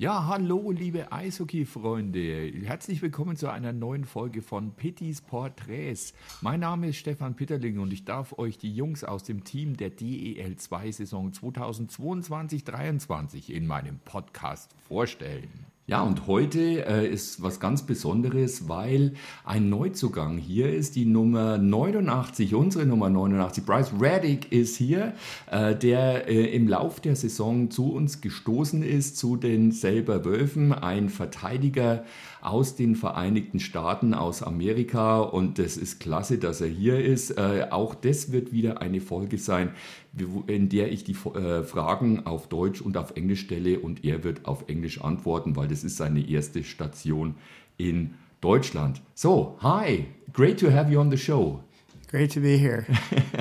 [0.00, 2.52] Ja, hallo, liebe Eishockey-Freunde.
[2.64, 6.14] Herzlich willkommen zu einer neuen Folge von Pittys Porträts.
[6.40, 9.90] Mein Name ist Stefan Pitterling und ich darf euch die Jungs aus dem Team der
[9.90, 15.69] DEL 2 Saison 2022-23 in meinem Podcast vorstellen.
[15.86, 21.58] Ja, und heute äh, ist was ganz Besonderes, weil ein Neuzugang hier ist, die Nummer
[21.58, 23.64] 89, unsere Nummer 89.
[23.64, 25.14] Bryce Reddick ist hier,
[25.50, 30.72] äh, der äh, im Lauf der Saison zu uns gestoßen ist, zu den selber Wölfen,
[30.72, 32.04] ein Verteidiger
[32.40, 35.20] aus den Vereinigten Staaten, aus Amerika.
[35.20, 37.32] Und das ist klasse, dass er hier ist.
[37.32, 39.70] Äh, auch das wird wieder eine Folge sein,
[40.46, 44.46] in der ich die äh, Fragen auf Deutsch und auf Englisch stelle und er wird
[44.46, 47.34] auf Englisch antworten, weil das ist seine erste Station
[47.76, 49.02] in Deutschland.
[49.14, 51.60] So, hi, great to have you on the show.
[52.10, 52.88] Great to be here.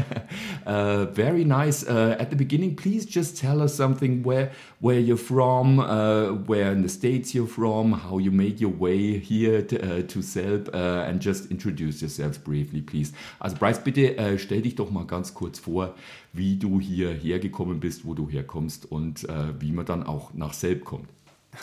[0.68, 1.84] uh, very nice.
[1.84, 6.72] Uh, at the beginning, please just tell us something where where you're from, uh, where
[6.72, 10.70] in the states you're from, how you made your way here to, uh, to Selb,
[10.72, 13.12] uh, and just introduce yourselves briefly, please.
[13.42, 15.96] Also Bryce, bitte uh, stell dich doch mal ganz kurz vor,
[16.34, 19.26] wie du hierher gekommen bist, wo du herkommst und
[19.60, 21.10] wie man dann auch nach Selb kommt.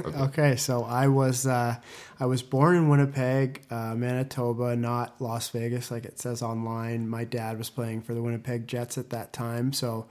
[0.00, 0.18] Okay.
[0.18, 0.56] okay.
[0.56, 1.76] so I was uh,
[2.18, 7.08] I was born in Winnipeg, uh, Manitoba, not Las Vegas like it says online.
[7.08, 10.06] My dad was playing for the Winnipeg Jets at that time, so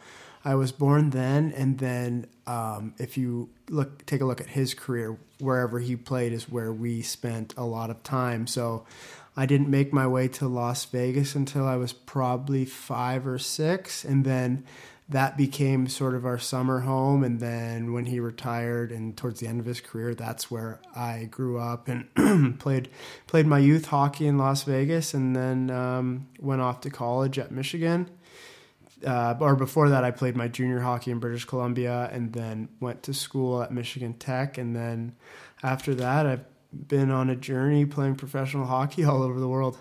[0.46, 1.52] I was born then.
[1.58, 6.31] And then um, if you look, take a look at his career, wherever he played
[6.31, 8.46] is where we spent a lot of time.
[8.46, 8.86] So
[9.36, 14.06] I didn't make my way to Las Vegas until I was probably five or six,
[14.06, 14.64] and then
[15.08, 17.23] that became sort of our summer home.
[17.23, 21.28] And then when he retired and towards the end of his career, that's where I
[21.30, 22.89] grew up and played
[23.28, 27.52] played my youth hockey in Las Vegas, and then um, went off to college at
[27.52, 28.09] Michigan.
[29.06, 33.03] Uh, or before that, I played my junior hockey in British Columbia, and then went
[33.03, 34.57] to school at Michigan Tech.
[34.57, 35.16] And then
[35.62, 39.78] after that, I've been on a journey playing professional hockey all over the world.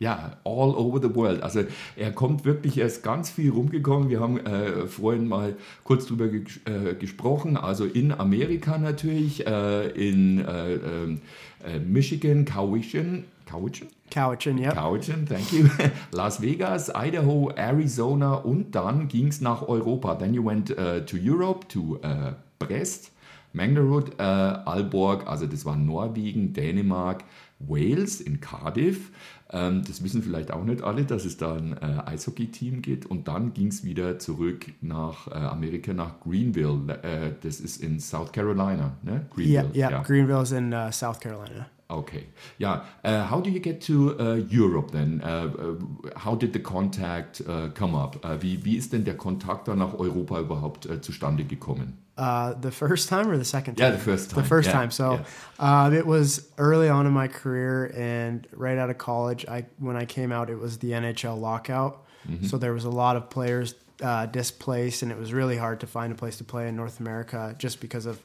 [0.00, 1.42] Ja, all over the world.
[1.42, 1.60] Also
[1.94, 4.08] er kommt wirklich, er ist ganz viel rumgekommen.
[4.08, 7.58] Wir haben äh, vorhin mal kurz drüber ge äh, gesprochen.
[7.58, 11.20] Also in Amerika natürlich, äh, in äh, ähm,
[11.62, 13.24] äh, Michigan, Cowichan.
[13.44, 13.88] Cowichan?
[14.10, 14.72] Cowichan, ja.
[14.72, 15.68] Cowichan, thank you.
[16.12, 20.14] Las Vegas, Idaho, Arizona und dann ging es nach Europa.
[20.14, 23.12] Then you went uh, to Europe, to uh, Brest,
[23.52, 24.22] Mangarud, uh,
[24.64, 27.24] Alborg, also das war Norwegen, Dänemark,
[27.60, 29.10] Wales in Cardiff.
[29.52, 33.06] Ähm, das wissen vielleicht auch nicht alle, dass es da ein äh, Eishockey-Team gibt.
[33.06, 36.98] Und dann ging es wieder zurück nach äh, Amerika, nach Greenville.
[37.02, 39.26] Äh, das ist in South Carolina, ne?
[39.34, 39.70] Greenville.
[39.74, 39.90] Yeah, yeah.
[39.90, 40.02] yeah.
[40.02, 41.68] Greenville is in uh, South Carolina.
[41.88, 42.26] Okay.
[42.58, 42.84] Yeah.
[43.04, 45.20] Uh, how do you get to uh, Europe then?
[45.22, 45.74] Uh,
[46.16, 48.24] how did the contact uh, come up?
[48.24, 51.98] Uh, wie, wie ist denn der Kontakt dann nach Europa überhaupt zustande gekommen?
[52.20, 53.92] Uh, the first time or the second time?
[53.92, 54.42] Yeah, the first time.
[54.42, 54.72] The first yeah.
[54.72, 54.90] time.
[54.90, 55.24] So
[55.58, 55.84] yeah.
[55.86, 59.96] uh, it was early on in my career, and right out of college, I when
[59.96, 62.06] I came out, it was the NHL lockout.
[62.28, 62.44] Mm-hmm.
[62.44, 65.86] So there was a lot of players uh, displaced, and it was really hard to
[65.86, 68.20] find a place to play in North America just because of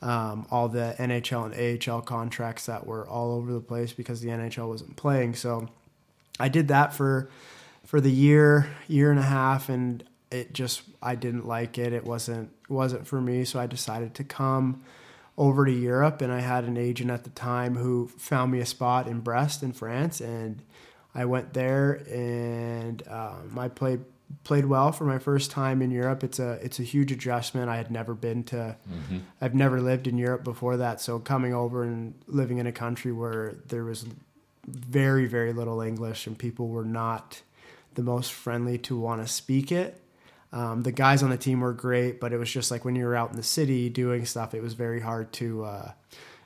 [0.00, 4.30] um, all the NHL and AHL contracts that were all over the place because the
[4.30, 5.34] NHL wasn't playing.
[5.34, 5.68] So
[6.40, 7.28] I did that for
[7.84, 11.92] for the year, year and a half, and it just I didn't like it.
[11.92, 14.82] It wasn't wasn't for me, so I decided to come
[15.36, 18.66] over to Europe and I had an agent at the time who found me a
[18.66, 20.62] spot in Brest in France and
[21.14, 24.04] I went there and um, I played
[24.42, 26.24] played well for my first time in Europe.
[26.24, 27.68] It's a it's a huge adjustment.
[27.68, 29.18] I had never been to mm-hmm.
[29.40, 33.12] I've never lived in Europe before that, so coming over and living in a country
[33.12, 34.06] where there was
[34.66, 37.42] very very little English and people were not
[37.94, 40.00] the most friendly to want to speak it
[40.54, 43.04] um, the guys on the team were great, but it was just like when you
[43.04, 45.92] were out in the city doing stuff, it was very hard to, uh,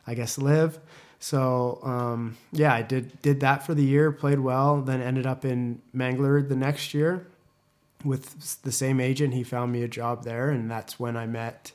[0.07, 0.79] I guess, live.
[1.21, 5.45] So um, yeah, I did did that for the year, played well, then ended up
[5.45, 7.27] in Manglerud the next year
[8.03, 9.35] with the same agent.
[9.35, 11.73] He found me a job there, and that's when I met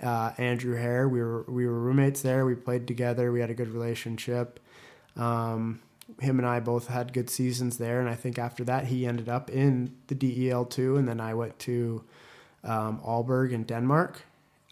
[0.00, 1.08] uh, Andrew Hare.
[1.08, 2.46] We were we were roommates there.
[2.46, 3.32] We played together.
[3.32, 4.60] We had a good relationship.
[5.16, 5.80] Um,
[6.20, 9.28] him and I both had good seasons there, and I think after that he ended
[9.28, 12.04] up in the DEL two, and then I went to
[12.62, 14.22] um, Aalborg in Denmark.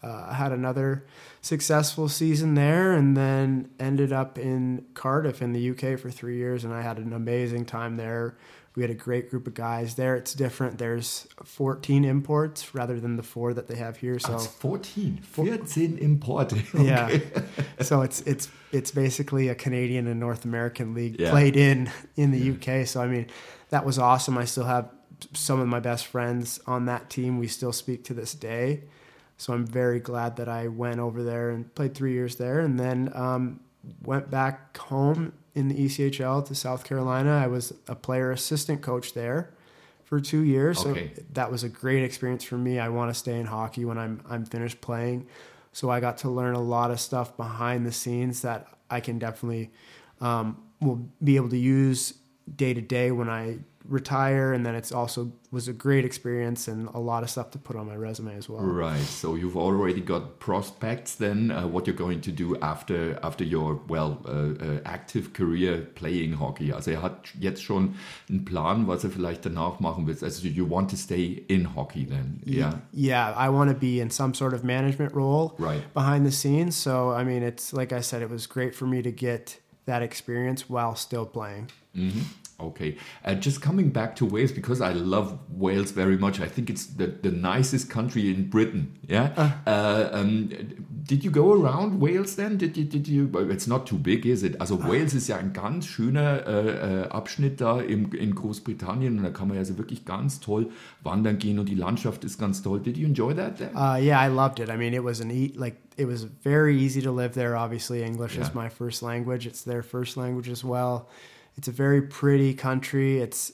[0.03, 1.05] Uh, I had another
[1.41, 6.65] successful season there, and then ended up in Cardiff in the UK for three years,
[6.65, 8.35] and I had an amazing time there.
[8.75, 10.15] We had a great group of guys there.
[10.15, 10.79] It's different.
[10.79, 14.17] There's 14 imports rather than the four that they have here.
[14.17, 16.53] So it's 14, 14 imports.
[16.73, 16.85] Okay.
[16.85, 17.43] Yeah.
[17.81, 21.29] so it's it's it's basically a Canadian and North American league yeah.
[21.29, 22.81] played in in the yeah.
[22.81, 22.87] UK.
[22.87, 23.27] So I mean,
[23.69, 24.37] that was awesome.
[24.37, 24.89] I still have
[25.33, 27.37] some of my best friends on that team.
[27.37, 28.83] We still speak to this day.
[29.37, 32.79] So I'm very glad that I went over there and played three years there, and
[32.79, 33.59] then um,
[34.03, 37.31] went back home in the ECHL to South Carolina.
[37.31, 39.51] I was a player assistant coach there
[40.03, 40.85] for two years.
[40.85, 41.11] Okay.
[41.15, 42.79] So that was a great experience for me.
[42.79, 45.27] I want to stay in hockey when I'm I'm finished playing.
[45.71, 49.17] So I got to learn a lot of stuff behind the scenes that I can
[49.17, 49.71] definitely
[50.21, 52.13] um, will be able to use
[52.55, 56.87] day to day when I retire and then it's also was a great experience and
[56.93, 58.99] a lot of stuff to put on my resume as well Right.
[59.01, 63.79] So you've already got prospects then uh, what you're going to do after after your
[63.87, 66.71] well uh, uh, active career playing hockey.
[66.73, 67.95] Also er hat jetzt schon
[68.29, 70.15] einen Plan, was er vielleicht danach machen will.
[70.23, 72.41] Also you want to stay in hockey then.
[72.45, 72.73] Yeah.
[72.93, 75.83] yeah i want to be in some sort of management role Right.
[75.93, 79.01] behind the scenes so i mean it's like i said it was great for me
[79.01, 81.69] to get that experience while still playing
[82.59, 82.97] Okay.
[83.25, 86.39] Uh, just coming back to Wales because I love Wales very much.
[86.39, 88.97] I think it's the, the nicest country in Britain.
[89.07, 89.31] Yeah.
[89.65, 90.49] Uh, um,
[91.03, 92.57] did you go around Wales then?
[92.57, 92.85] Did you?
[92.85, 93.29] Did you?
[93.49, 94.61] It's not too big, is it?
[94.61, 99.23] Also Wales ist ja ein ganz schöner äh, äh, Abschnitt da im, in Großbritannien und
[99.23, 100.69] da kann man ja so wirklich ganz toll
[101.03, 102.79] wandern gehen und die Landschaft ist ganz toll.
[102.79, 103.57] Did you enjoy that?
[103.57, 103.75] Then?
[103.75, 104.69] Uh, yeah, I loved it.
[104.69, 107.57] I mean, it was an e- like it was very easy to live there.
[107.57, 108.47] Obviously, English Yeah.
[108.47, 109.45] is my first language.
[109.45, 111.09] It's their first language as well.
[111.57, 113.19] It's a very pretty country.
[113.19, 113.51] It's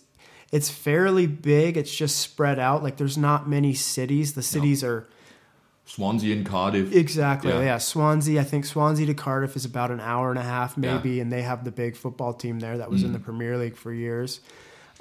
[0.52, 1.78] it's fairly big.
[1.78, 2.82] It's just spread out.
[2.84, 4.34] Like there's not many cities.
[4.34, 5.08] The cities are
[5.86, 6.94] Swansea and Cardiff.
[6.96, 7.62] exactly Yeah.
[7.62, 7.78] yeah.
[7.78, 8.40] Swansea.
[8.40, 10.92] I think Swansea to Cardiff is about an hour and a half Yeah.
[10.92, 10.96] Mm.
[10.96, 13.76] maybe, and they have the big football team there that was in the Premier League
[13.76, 14.40] for years.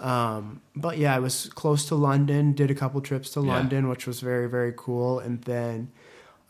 [0.01, 2.53] Um, but yeah, I was close to London.
[2.53, 3.49] Did a couple trips to Yeah.
[3.55, 5.19] London, which was very very cool.
[5.19, 5.91] And then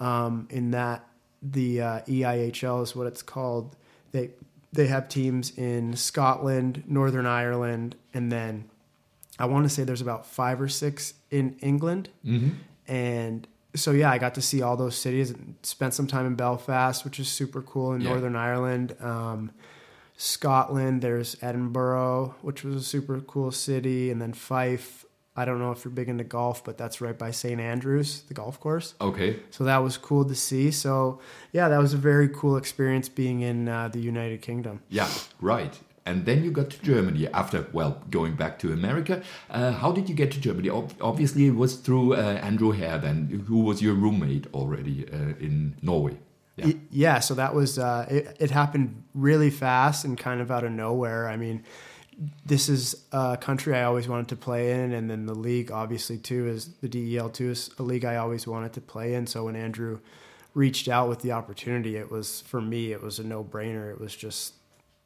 [0.00, 1.04] um, in that
[1.42, 3.74] the uh, EIHL is what it's called.
[4.12, 4.30] They
[4.72, 8.64] they have teams in Scotland, Northern Ireland, and then
[9.38, 12.10] I want to say there's about five or six in England.
[12.24, 12.54] Mhm.
[12.86, 15.30] And so yeah, I got to see all those cities.
[15.30, 18.10] and Spent some time in Belfast, which is super cool in Yeah.
[18.10, 18.94] Northern Ireland.
[19.00, 19.50] Um,
[20.16, 25.04] Scotland, there's Edinburgh, which was a super cool city, and then Fife.
[25.38, 28.34] I don't know if you're big into golf, but that's right by St Andrews, the
[28.34, 28.94] golf course.
[29.00, 29.30] Okay.
[29.50, 30.70] So that was cool to see.
[30.72, 31.20] So
[31.52, 34.80] yeah, that was a very cool experience being in uh, the United Kingdom.
[34.88, 35.08] Yeah,
[35.40, 35.74] right.
[36.04, 39.22] And then you got to Germany after, well, going back to America.
[39.50, 40.70] Uh, how did you get to Germany?
[40.70, 45.46] Ob- obviously, it was through uh, Andrew Hare, then, who was your roommate already uh,
[45.46, 46.16] in Norway.
[46.56, 46.72] Yeah.
[46.90, 50.72] Yeah, so that was uh, it, it happened really fast and kind of out of
[50.72, 51.28] nowhere.
[51.28, 51.62] I mean,
[52.44, 56.18] this is a country I always wanted to play in, and then the league, obviously,
[56.18, 59.26] too, is the DEL two is a league I always wanted to play in.
[59.26, 60.00] So when Andrew
[60.54, 63.90] reached out with the opportunity, it was for me, it was a no brainer.
[63.90, 64.54] It was just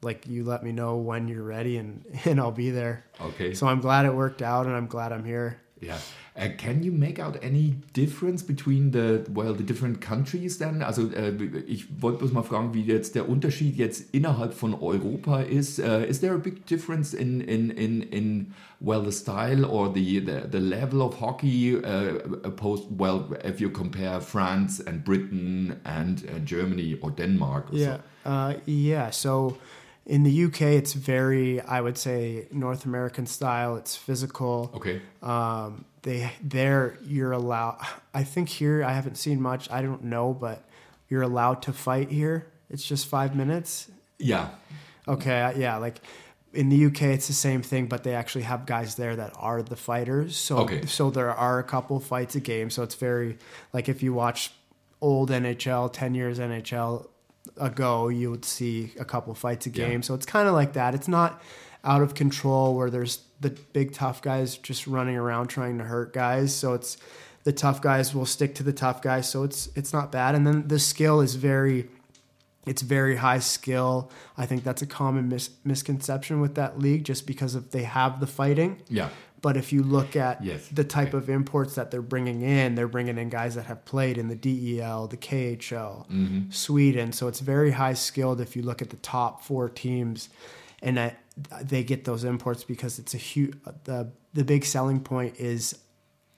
[0.01, 3.05] like you let me know when you're ready, and and I'll be there.
[3.21, 3.53] Okay.
[3.55, 5.61] So I'm glad it worked out, and I'm glad I'm here.
[5.83, 5.99] Yeah.
[6.35, 10.83] Uh, can you make out any difference between the well the different countries then?
[10.83, 11.33] Also äh,
[11.67, 15.79] ich wollte bloß mal fragen, wie jetzt der Unterschied jetzt innerhalb von Europa ist.
[15.79, 20.21] Uh, is there a big difference in in in in well the style or the
[20.21, 26.25] the, the level of hockey uh, opposed well if you compare France and Britain and
[26.29, 27.73] uh, Germany or Denmark?
[27.73, 27.97] Or Yeah.
[28.25, 28.31] So?
[28.31, 29.11] Uh, yeah.
[29.11, 29.59] So
[30.07, 33.77] in the UK, it's very, I would say, North American style.
[33.77, 34.71] It's physical.
[34.75, 35.01] Okay.
[35.23, 37.79] Um, they there you're allowed.
[38.13, 39.71] I think here I haven't seen much.
[39.71, 40.65] I don't know, but
[41.09, 42.47] you're allowed to fight here.
[42.71, 43.89] It's just five minutes.
[44.19, 44.49] Yeah.
[45.07, 45.53] Okay.
[45.57, 45.77] Yeah.
[45.77, 45.99] Like.
[46.55, 49.63] In the UK, it's the same thing, but they actually have guys there that are
[49.63, 50.37] the fighters.
[50.37, 50.85] So, Okay.
[50.85, 52.69] so there are a couple fights a game.
[52.69, 53.39] So it's very
[53.73, 54.51] like if you watch
[55.01, 57.09] old NHL, ten years NHL
[57.57, 59.89] ago, you would see a couple fights a Yeah.
[59.89, 60.03] game.
[60.03, 60.95] So it's kind of like that.
[60.95, 61.41] It's not
[61.85, 66.13] out of control where there's the big tough guys just running around trying to hurt
[66.13, 66.55] guys.
[66.55, 66.97] So it's
[67.45, 69.29] the tough guys will stick to the tough guys.
[69.29, 70.35] So it's it's not bad.
[70.37, 71.89] And then the skill is very
[72.65, 74.09] it's very high skill.
[74.39, 78.21] I think that's a common mis- misconception with that league just because of they have
[78.21, 78.81] the fighting.
[78.89, 79.09] Yeah.
[79.43, 80.69] But if you look at Yes.
[80.69, 84.17] the type of imports that they're bringing in, they're bringing in guys that have played
[84.17, 86.51] in the DEL, the KHL, Mm-hmm.
[86.51, 87.13] Sweden.
[87.13, 90.29] So it's very high skilled if you look at the top four teams,
[90.81, 91.17] and I,
[91.61, 93.55] they get those imports because it's a huge.
[93.85, 95.77] the The big selling point is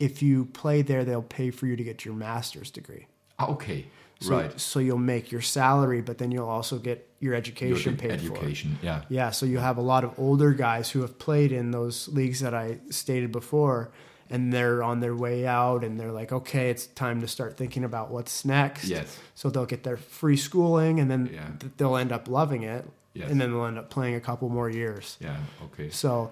[0.00, 3.06] if you play there, they'll pay for you to get your master's degree.
[3.38, 3.86] Ah, okay.
[4.20, 4.58] So, right.
[4.60, 8.34] So you'll make your salary, but then you'll also get your Your education paid for.
[8.36, 8.78] education.
[8.82, 9.02] Yeah.
[9.08, 12.40] Yeah, so you have a lot of older guys who have played in those leagues
[12.40, 13.90] that I stated before,
[14.30, 17.84] and they're on their way out, and they're like, okay, it's time to start thinking
[17.84, 18.84] about what's next.
[18.84, 19.18] Yes.
[19.34, 21.46] So they'll get their free schooling, and then Yeah.
[21.58, 23.30] th- they'll end up loving it, Yes.
[23.30, 25.16] and then they'll end up playing a couple more years.
[25.20, 25.36] Yeah.
[25.72, 25.90] Okay.
[25.90, 26.30] So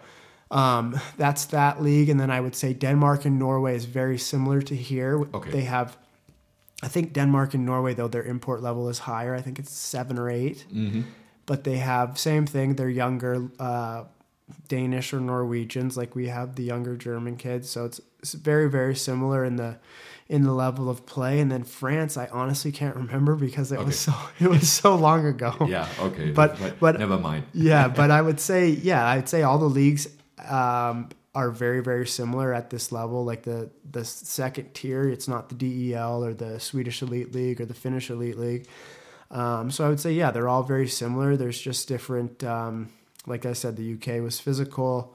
[0.51, 4.61] um, that's that league, and then I would say Denmark and Norway is very similar
[4.63, 5.27] to here.
[5.35, 5.51] Okay.
[5.51, 5.97] They have
[6.83, 9.35] I think Denmark and Norway, though, their import level is higher.
[9.35, 10.67] I think it's seven or 8
[11.47, 12.75] But they have same thing.
[12.77, 14.05] They're younger, uh,
[14.69, 17.71] Danish or Norwegians, like we have the younger German kids.
[17.71, 19.77] So it's, it's very very similar in the
[20.29, 21.41] in the level of play.
[21.41, 25.27] And then France, I honestly can't remember because it was so it was so long
[25.27, 25.55] ago.
[25.69, 26.31] Yeah, okay.
[26.33, 27.45] But- but- never mind.
[27.53, 30.07] yeah, but I would say, yeah, I'd say all the leagues
[30.49, 33.25] um, are very, very similar at this level.
[33.25, 37.65] Like the the second tier, it's not the DEL or the Swedish Elite League or
[37.67, 38.67] the Finnish Elite League.
[39.31, 41.37] Um, so I would say, yeah, they're all very similar.
[41.37, 42.45] There's just different.
[42.45, 42.91] Um,
[43.27, 45.15] like I said, the UK was physical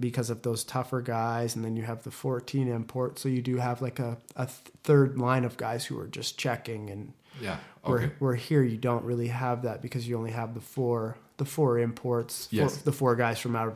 [0.00, 3.18] because of those tougher guys, and then you have the 14 import.
[3.18, 6.88] So you do have like a, a third line of guys who are just checking
[6.88, 8.12] and Yeah, where, okay.
[8.18, 11.78] where here you don't really have that because you only have the four the four
[11.78, 12.76] imports, four, Yes.
[12.82, 13.74] the four guys from out of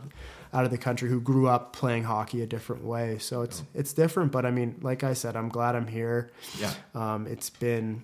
[0.54, 3.16] out of the country who grew up playing hockey a different way.
[3.18, 6.30] So it's it's different, but I mean, like I said, I'm glad I'm here.
[6.60, 6.74] Yeah.
[6.94, 8.02] Um, it's been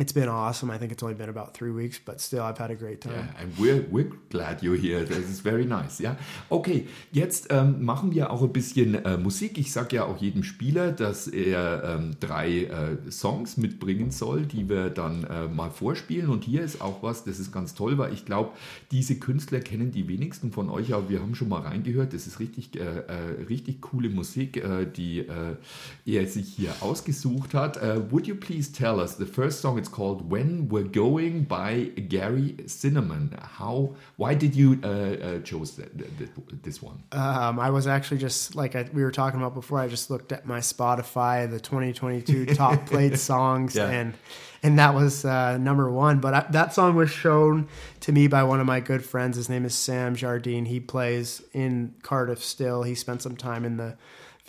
[0.00, 0.70] it's been awesome.
[0.70, 3.12] I think it's only been about three weeks, but still, I've had a great time.
[3.12, 5.04] Yeah, and we're, we're glad you're here.
[5.04, 5.98] Das ist very nice.
[5.98, 6.16] Ja,
[6.48, 6.86] okay.
[7.12, 9.58] Jetzt ähm, machen wir auch ein bisschen äh, Musik.
[9.58, 14.70] Ich sage ja auch jedem Spieler, dass er ähm, drei äh, Songs mitbringen soll, die
[14.70, 16.30] wir dann äh, mal vorspielen.
[16.30, 18.52] Und hier ist auch was, das ist ganz toll, weil ich glaube,
[18.90, 22.14] diese Künstler kennen die wenigsten von euch, aber wir haben schon mal reingehört.
[22.14, 25.26] Das ist richtig, äh, äh, richtig coole Musik, äh, die
[26.06, 27.76] er sich hier ausgesucht hat.
[27.76, 29.76] Äh, would you please tell us the first song?
[29.76, 33.36] It's called "When We're Going" by Gary Cinnamon.
[33.42, 33.94] How?
[34.16, 37.02] Why did you uh, uh, chose that, that, this one?
[37.12, 39.78] Um, I was actually just like I, we were talking about before.
[39.78, 43.88] I just looked at my Spotify, the 2022 top played songs, Yeah.
[43.88, 44.14] and
[44.62, 46.20] and that was uh, number one.
[46.20, 47.68] But I, that song was shown
[48.00, 49.36] to me by one of my good friends.
[49.36, 50.66] His name is Sam Jardine.
[50.66, 52.82] He plays in Cardiff still.
[52.82, 53.96] He spent some time in the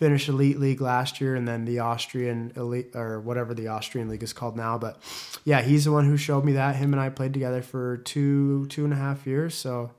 [0.02, 4.24] Finnish Elite League last year, and then the Austrian Elite or whatever the Austrian League
[4.24, 4.76] is called now.
[4.80, 4.98] But
[5.46, 6.76] yeah, he's the one who showed me that.
[6.76, 9.54] Him and I played together for two two and a half years.
[9.54, 9.92] So.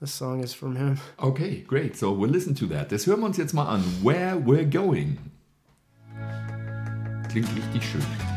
[0.00, 0.98] This song is from him.
[1.22, 1.94] Okay, great.
[1.94, 2.88] So we'll listen to that.
[2.88, 3.82] Das hören wir uns jetzt mal an.
[4.02, 5.18] Where We're Going.
[7.28, 8.29] Klingt richtig schön.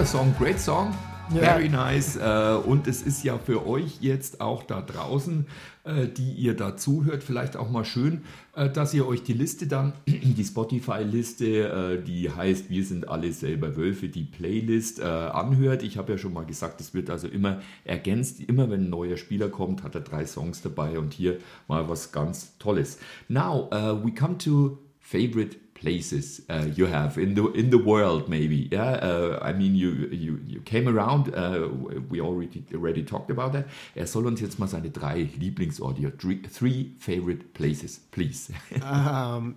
[0.00, 0.94] Toller Song, great Song.
[1.34, 1.40] Ja.
[1.40, 2.16] Very nice.
[2.16, 5.44] Äh, Und es ist ja für euch jetzt auch da draußen,
[5.84, 8.22] äh, die ihr da zuhört, vielleicht auch mal schön,
[8.56, 13.76] äh, dass ihr euch die Liste dann, die Spotify-Liste, die heißt Wir sind alle selber
[13.76, 15.82] Wölfe, die Playlist anhört.
[15.82, 18.40] Ich habe ja schon mal gesagt, es wird also immer ergänzt.
[18.40, 21.36] Immer wenn ein neuer Spieler kommt, hat er drei Songs dabei und hier
[21.68, 22.96] mal was ganz Tolles.
[23.28, 28.28] Now, uh, we come to favorite places uh, you have in the in the world
[28.28, 31.68] maybe yeah uh, i mean you you you came around uh,
[32.10, 33.64] we already already talked about that
[33.96, 39.56] er soll uns jetzt mal seine drei lieblingsorte three, three favorite places please Um,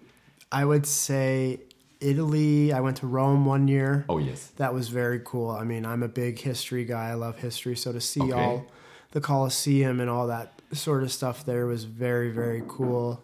[0.52, 1.60] I would say
[2.00, 2.72] Italy.
[2.74, 4.06] I went to Rome one year.
[4.08, 5.50] oh yes That was very cool.
[5.62, 7.10] I mean, I'm a big history guy.
[7.12, 7.76] I love history.
[7.76, 8.34] So to see Okay.
[8.34, 8.66] all
[9.12, 13.22] the Colosseum and all that sort of stuff there was very, very cool.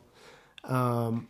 [0.64, 1.28] Um,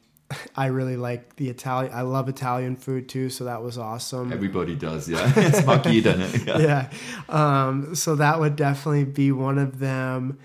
[0.56, 1.94] I really like the Italian.
[1.94, 3.30] I love Italian food too.
[3.30, 4.32] So that was awesome.
[4.32, 6.28] everybody does yeah es mag jeder ne?
[6.46, 6.58] ja.
[6.58, 6.90] yeah.
[7.30, 10.40] Um, so that would definitely be one of them.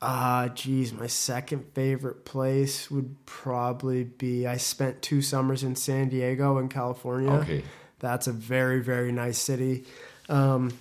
[0.00, 6.10] Uh, geez, my second favorite place would probably be I spent two summers in San
[6.10, 7.32] Diego in California.
[7.32, 7.64] Okay.
[8.00, 9.84] That's a very, very nice city.
[10.28, 10.76] Um,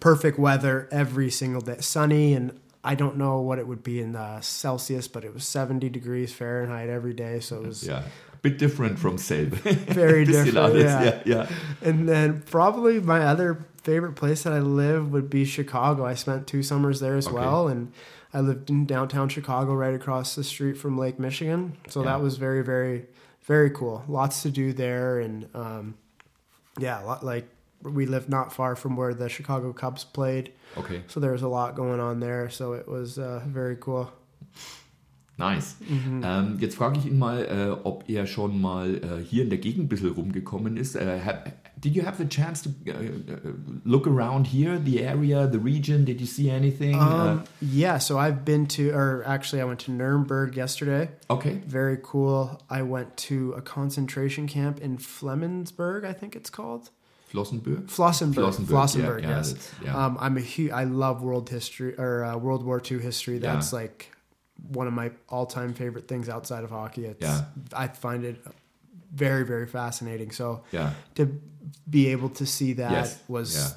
[0.00, 1.78] perfect weather every single day.
[1.80, 5.46] Sunny and I don't know what it would be in uh, Celsius, but it was
[5.46, 7.40] 70 degrees Fahrenheit every day.
[7.40, 8.04] So it was Yeah.
[8.32, 9.50] A bit different from Selb.
[9.92, 11.02] Very different, yeah.
[11.02, 11.48] yeah, yeah.
[11.82, 16.06] And then probably my other favorite place that I live would be Chicago.
[16.06, 17.34] I spent two summers there as Okay.
[17.36, 17.92] well, and
[18.32, 21.76] I lived in downtown Chicago, right across the street from Lake Michigan.
[21.88, 22.06] So Yeah.
[22.10, 23.06] that was very, very,
[23.42, 24.04] very cool.
[24.06, 25.94] Lots to do there, and um,
[26.78, 27.48] yeah, a lot, like
[27.90, 31.02] we lived not far from where the Chicago Cubs played, Okay.
[31.06, 32.48] so there was a lot going on there.
[32.50, 34.10] So it was uh, very cool.
[35.38, 35.76] Nice.
[35.86, 36.22] Mhm.
[36.24, 39.58] Ähm, jetzt frage ich ihn mal, äh, ob er schon mal äh, hier in der
[39.58, 40.96] Gegend ein bisschen rumgekommen ist.
[40.96, 41.44] Äh, ha-
[41.78, 43.52] did you have the chance to uh, uh,
[43.84, 46.06] look around here, the area, the region?
[46.06, 46.94] Did you see anything?
[46.98, 51.10] Um, yeah, so I've been to, or actually, I went to Nuremberg yesterday.
[51.28, 51.60] okay.
[51.66, 52.58] Very cool.
[52.70, 56.88] I went to a concentration camp in Flemmensburg, I think it's called.
[57.32, 57.86] Flossenburg?
[57.86, 58.34] Flossenburg.
[58.34, 59.72] Flossenburg, Flossenburg, yeah, yes.
[59.84, 59.96] yeah.
[60.06, 60.70] Um, I'm a huge.
[60.70, 63.38] I love world history or uh, World War II history.
[63.38, 64.10] That's like
[64.68, 67.04] one of my all-time favorite things outside of hockey.
[67.06, 67.44] It's, Yeah.
[67.74, 68.42] I find it
[69.12, 70.30] very, very fascinating.
[70.30, 70.92] So Yeah.
[71.16, 71.40] to
[71.90, 73.18] be able to see that Yes.
[73.28, 73.74] was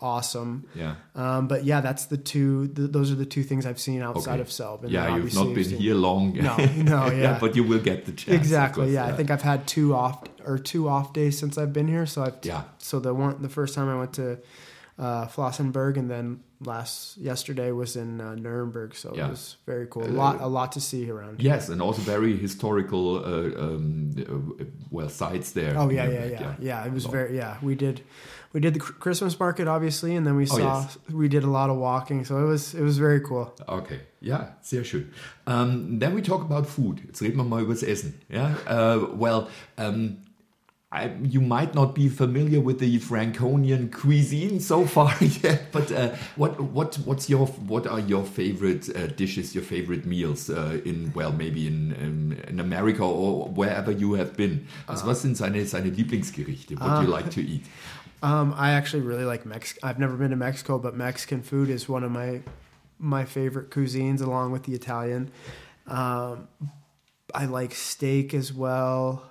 [0.00, 0.66] awesome.
[0.74, 0.94] Yeah.
[1.14, 2.68] Um, but yeah, that's the two.
[2.68, 4.40] Th- those are the two things I've seen outside Okay.
[4.42, 4.82] of Selb.
[4.82, 6.34] And Yeah, you've not been seen- here long.
[6.34, 7.38] No, no, yeah.
[7.40, 8.36] but you will get the chance.
[8.36, 8.84] Exactly.
[8.84, 9.06] course, Yeah.
[9.06, 12.06] I think I've had two off or two off days since I've been here.
[12.06, 12.62] So I've Yeah.
[12.78, 14.38] So the one the first time I went to
[14.98, 18.94] uh, Flossenburg and then last yesterday was in uh, Nuremberg.
[18.94, 19.26] So Yeah.
[19.26, 20.04] it was very cool.
[20.04, 21.40] A Uh, lot a lot to see around.
[21.40, 21.54] here.
[21.54, 25.74] Yes, and also very historical, uh, um, uh, well, sites there.
[25.78, 26.86] Oh yeah, in yeah, yeah, yeah.
[26.86, 27.56] It was So- very yeah.
[27.62, 28.00] We did
[28.52, 30.98] we did the Christmas market obviously, and then we Oh, saw yes.
[31.12, 32.24] we did a lot of walking.
[32.26, 33.52] So it was it was very cool.
[33.66, 35.04] Okay, yeah, sehr schön.
[35.46, 37.00] Um, then we talk about food.
[37.06, 38.14] Jetzt reden wir mal über das Essen.
[38.28, 39.48] Yeah, uh, well,
[39.78, 40.18] um,
[40.92, 46.16] I, you might not be familiar with the Franconian cuisine so far yet, but uh,
[46.34, 51.12] what what what's your what are your favorite uh, dishes, your favorite meals uh, in
[51.14, 54.66] well maybe in, in in America or wherever you have been?
[54.88, 56.76] Also was sind seine seine Lieblingsgerichte?
[56.80, 57.62] What do you like to eat?
[58.22, 59.78] Um, I actually really like Mex.
[59.84, 62.40] I've never been to Mexico, but Mexican food is one of my
[62.98, 65.30] my favorite cuisines, along with the Italian.
[65.86, 66.48] Um,
[67.32, 69.29] I like steak as well.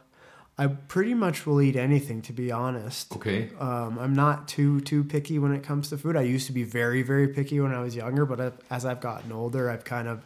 [0.59, 3.15] I pretty much will eat anything, to be honest.
[3.15, 3.49] Okay.
[3.59, 6.15] Um, I'm not too too picky when it comes to food.
[6.17, 9.31] I used to be very very picky when I was younger, but as I've gotten
[9.31, 10.25] older, I've kind of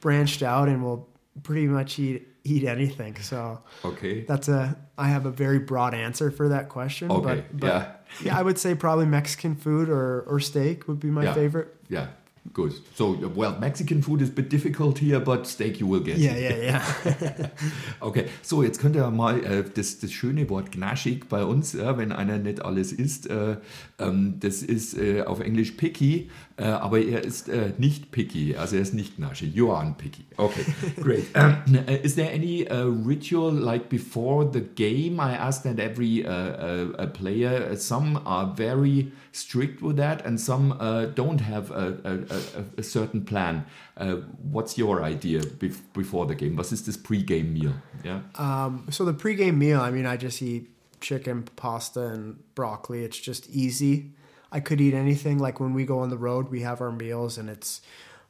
[0.00, 1.08] branched out and will
[1.44, 3.14] pretty much eat eat anything.
[3.20, 4.22] So Okay.
[4.24, 7.10] that's a I have a very broad answer for that question.
[7.10, 7.92] Okay, But, but yeah.
[8.24, 11.34] yeah, I would say probably Mexican food or or steak would be my Yeah.
[11.34, 11.74] favorite.
[11.88, 12.08] Yeah,
[12.52, 12.72] good.
[12.94, 16.18] So, well, Mexican food is a bit difficult here, but steak you will get.
[16.18, 17.48] Yeah, yeah, yeah.
[18.00, 21.98] Okay, so jetzt könnt ihr mal äh, das, das schöne Wort gnaschig bei uns, ja,
[21.98, 23.56] wenn einer nicht alles isst, äh,
[23.98, 28.76] ähm, das ist äh, auf Englisch picky, äh, aber er ist äh, nicht picky, also
[28.76, 29.54] er ist nicht gnaschig.
[29.54, 30.24] You are picky.
[30.36, 30.64] Okay,
[31.00, 31.24] great.
[31.34, 35.20] Um, is there any uh, ritual like before the game?
[35.20, 37.76] I asked that every uh, uh, player.
[37.76, 42.37] Some are very strict with that, and some uh, don't have a, a, a,
[42.76, 43.66] a certain plan.
[43.96, 44.16] Uh,
[44.52, 46.56] what's your idea bef- before the game?
[46.56, 47.74] Was this Pre-game meal?
[48.04, 48.20] Yeah.
[48.36, 50.70] Um, so the pre-game meal, I mean, I just eat
[51.00, 53.04] chicken, pasta, and broccoli.
[53.04, 54.12] It's just easy.
[54.50, 55.38] I could eat anything.
[55.38, 57.80] Like when we go on the road, we have our meals, and it's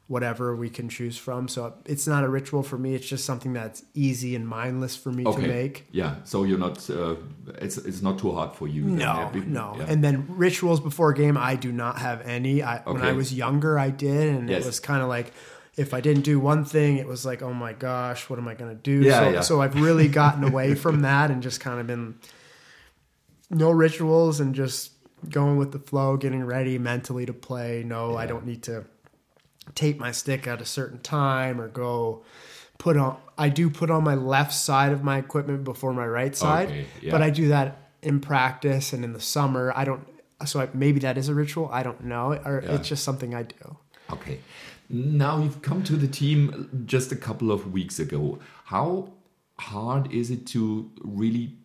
[0.09, 1.47] whatever we can choose from.
[1.49, 2.95] So it's not a ritual for me.
[2.95, 5.43] It's just something that's easy and mindless for me Okay.
[5.43, 5.87] to make.
[5.93, 6.17] Yeah.
[6.25, 6.89] So you're not.
[6.91, 7.17] Uh,
[7.61, 8.83] it's it's not too hard for you.
[8.85, 9.75] No, yeah, be- no.
[9.79, 9.85] yeah.
[9.87, 12.63] And then rituals before a game, I do not have any.
[12.63, 14.63] I, When I was younger, I did, and Yes.
[14.63, 15.33] it was kind of like
[15.77, 18.55] if I didn't do one thing, it was like, oh my gosh, what am I
[18.55, 19.01] going to do?
[19.07, 19.41] Yeah, so, yeah.
[19.43, 22.15] so I've really gotten away from that and just kind of been
[23.51, 24.93] no rituals and just
[25.29, 27.83] going with the flow, getting ready mentally to play.
[27.87, 28.85] No, I don't need to
[29.75, 32.23] tape my stick at a certain time or go
[32.79, 36.35] put on I do put on my left side of my equipment before my right
[36.37, 37.11] side Okay, yeah.
[37.13, 40.07] but I do that in practice and in the summer I don't
[40.47, 42.75] so I, maybe that is a ritual I don't know or Yeah.
[42.77, 43.77] it's just something I do
[44.13, 44.41] Okay.
[44.89, 48.39] Now you've come to the team just a couple of weeks ago.
[48.65, 49.13] How
[49.59, 51.57] hard is it to really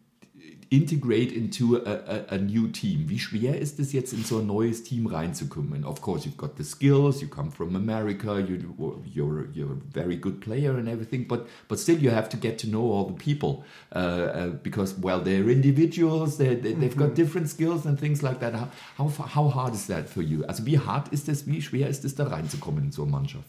[0.74, 3.08] integrate into a, a, a new team?
[3.08, 5.84] Wie schwer ist es jetzt in so ein neues Team reinzukommen?
[5.86, 7.22] Of course, you've got the skills.
[7.22, 8.40] You come from America.
[8.40, 8.58] You
[9.06, 11.28] you're you're a very good player and everything.
[11.28, 13.64] But but still, you have to get to know all the people
[13.96, 16.38] uh, uh, because well, they're individuals.
[16.38, 18.54] They, they they've got different skills and things like that.
[18.54, 20.44] How how how hard is that for you?
[20.46, 21.46] Also wie hard ist es?
[21.46, 23.48] Wie schwer ist es da reinzukommen in so eine Mannschaft?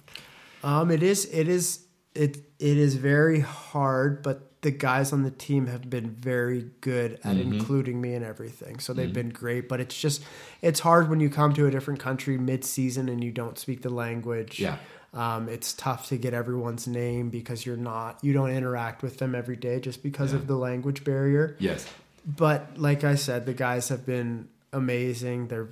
[0.64, 5.31] um it is it is it it is very hard, but the guys on the
[5.31, 7.53] team have been very good at Mm-hmm.
[7.55, 8.81] including me in everything.
[8.81, 10.22] So they've been great, but it's just
[10.62, 13.90] it's hard when you come to a different country mid-season and you don't speak the
[13.90, 14.59] language.
[14.59, 14.77] Yeah.
[15.12, 19.35] Um, it's tough to get everyone's name because you're not you don't interact with them
[19.37, 21.87] every day just because of the language barrier Yes.
[22.27, 25.48] but like I said, the guys have been amazing.
[25.48, 25.68] They're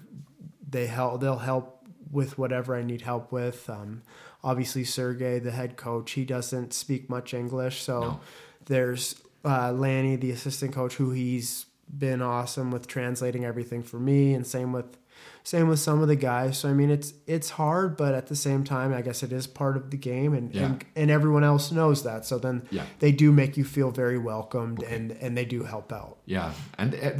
[0.71, 3.69] they help they'll help with whatever I need help with.
[3.69, 4.03] Um,
[4.45, 8.21] obviously, Sergey, the head coach, he doesn't speak much English, so No.
[8.67, 14.35] There's uh, Lanny, the assistant coach, who he's been awesome with translating everything for me,
[14.35, 14.97] and same with
[15.45, 16.59] same with some of the guys.
[16.59, 19.47] So I mean, it's it's hard, but at the same time, I guess it is
[19.47, 20.65] part of the game, and Yeah.
[20.67, 22.25] and, and everyone else knows that.
[22.25, 22.85] So then Yeah.
[23.01, 26.19] they do make you feel very welcomed, and and they do help out.
[26.25, 27.11] Yeah, and uh,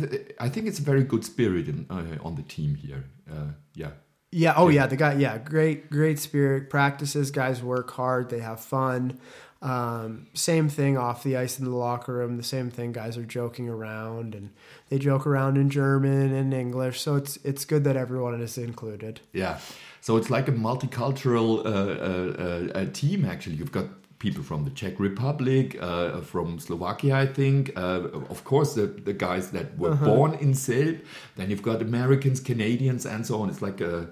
[0.41, 3.05] I think it's a very good spirit in, uh, on the team here.
[3.31, 3.91] Uh, yeah,
[4.31, 4.55] Yeah.
[4.57, 4.87] Oh, yeah.
[4.89, 5.15] The guy.
[5.15, 5.37] Yeah.
[5.39, 5.91] Great.
[5.91, 6.71] Great spirit.
[6.71, 7.31] Practices.
[7.31, 8.31] Guys work hard.
[8.31, 9.19] They have fun.
[9.63, 12.37] Um, same thing off the ice in the locker room.
[12.37, 12.93] The same thing.
[12.93, 14.51] Guys are joking around and
[14.89, 17.01] they joke around in German and English.
[17.01, 19.21] So it's it's good that everyone is included.
[19.33, 19.59] yeah.
[20.01, 23.25] So it's like a multicultural uh, uh, uh, uh, team.
[23.25, 23.87] Actually, you've got
[24.19, 27.71] people from the Czech Republic, uh, from Slovakia, I think.
[27.77, 31.01] Uh, of course, the, the guys that were born in Selb.
[31.37, 33.49] Then you've got Americans, Canadians, and so on.
[33.49, 34.09] It's like a,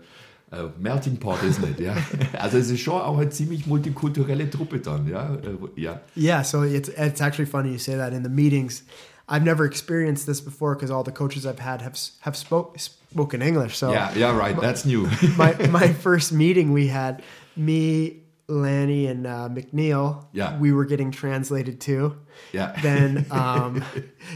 [0.52, 1.80] a melting pot, isn't it?
[1.80, 1.96] Ja.
[2.38, 5.06] Also es ist schon auch eine ziemlich multikulturelle Truppe dann.
[5.08, 6.00] Ja, Äh, ja.
[6.16, 6.42] Yeah.
[6.44, 8.82] So it's it's actually funny you say that in the meetings.
[9.28, 13.42] I've never experienced this before because all the coaches I've had have have spoke spoken
[13.42, 13.76] English.
[13.78, 14.60] So Yeah, yeah, right.
[14.60, 15.08] That's new.
[15.36, 17.22] my my first meeting we had
[17.56, 18.19] me
[18.50, 20.58] Lanny and uh, McNeil Yeah.
[20.58, 22.16] we were getting translated to
[22.52, 22.72] Yeah.
[22.82, 23.84] then um,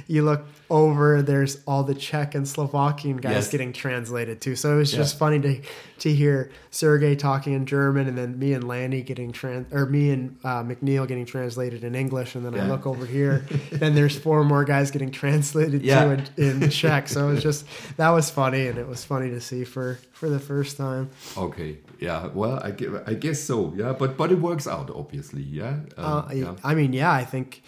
[0.07, 3.50] you look over there's all the Czech and Slovakian guys Yes.
[3.50, 5.61] getting translated to so it was just funny to
[5.98, 10.11] to hear Sergey talking in German and then me and Lanny getting trans or me
[10.11, 13.44] and uh, McNeil getting translated in English and then I look over here
[13.81, 16.16] and there's four more guys getting translated Yeah.
[16.16, 19.31] to in, in Czech so it was just that was funny and it was funny
[19.31, 21.79] to see for for the first time Okay.
[22.00, 22.29] Yeah.
[22.35, 22.74] Well, I,
[23.07, 23.72] I guess so.
[23.77, 23.92] Yeah.
[23.98, 25.43] But but but it works out, obviously.
[25.43, 25.81] Yeah.
[25.97, 26.55] Um, Uh, I- yeah.
[26.64, 27.62] I mean, yeah, I think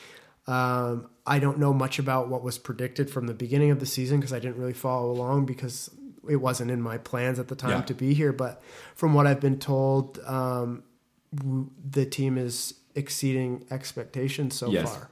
[0.47, 4.21] um, I don't know much about what was predicted from the beginning of the season
[4.21, 5.91] because I didn't really follow along because
[6.29, 7.83] it wasn't in my plans at the time Yeah.
[7.83, 8.33] to be here.
[8.33, 8.63] But
[8.95, 10.83] from what I've been told, um,
[11.35, 15.11] w- the team is exceeding expectations so Yes, far.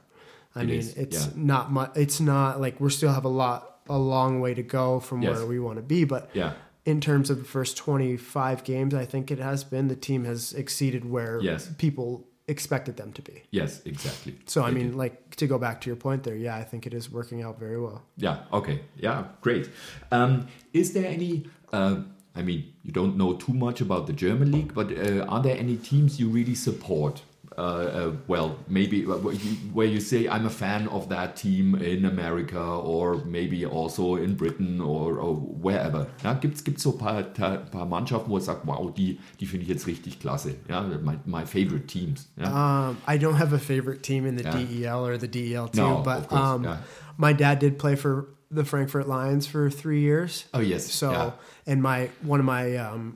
[0.55, 1.33] I it mean, is, it's yeah.
[1.35, 1.91] not much.
[1.95, 5.35] It's not like we still have a lot, a long way to go from Yes.
[5.37, 6.05] where we want to be.
[6.05, 6.53] But Yeah.
[6.85, 10.53] In terms of the first 25 games, I think it has been the team has
[10.53, 11.69] exceeded where Yes.
[11.77, 13.41] people expected them to be.
[13.51, 13.81] Yes.
[13.85, 14.35] Exactly.
[14.45, 16.93] So I mean, like to go back to your point there, yeah, I think it
[16.93, 18.03] is working out very well.
[18.17, 18.37] Yeah.
[18.53, 18.81] Okay.
[18.97, 19.25] Yeah.
[19.41, 19.69] Great.
[20.11, 21.47] Um, is there any?
[21.73, 22.01] Uh,
[22.35, 25.57] I mean, you don't know too much about the German league, but uh, are there
[25.57, 27.23] any teams you really support?
[27.57, 32.59] Uh, uh, well, maybe where you, say I'm a fan of that team in America
[32.59, 36.07] or maybe also in Britain or, or wherever.
[36.23, 39.63] Ja, gibt's gibt's so ein paar, paar Mannschaften, wo ich sage, wow, die die finde
[39.63, 40.55] ich jetzt richtig klasse.
[40.67, 42.27] Ja, my, my favorite teams.
[42.37, 42.89] Ja.
[42.89, 44.89] Um, I don't have a favorite team in the Yeah.
[44.91, 46.77] DEL or the DEL two, No, but course, um, yeah.
[47.17, 50.45] my dad did play for the Frankfurt Lions for three years.
[50.53, 50.91] oh yes.
[50.91, 51.31] So, yeah.
[51.65, 53.15] and my one of my um,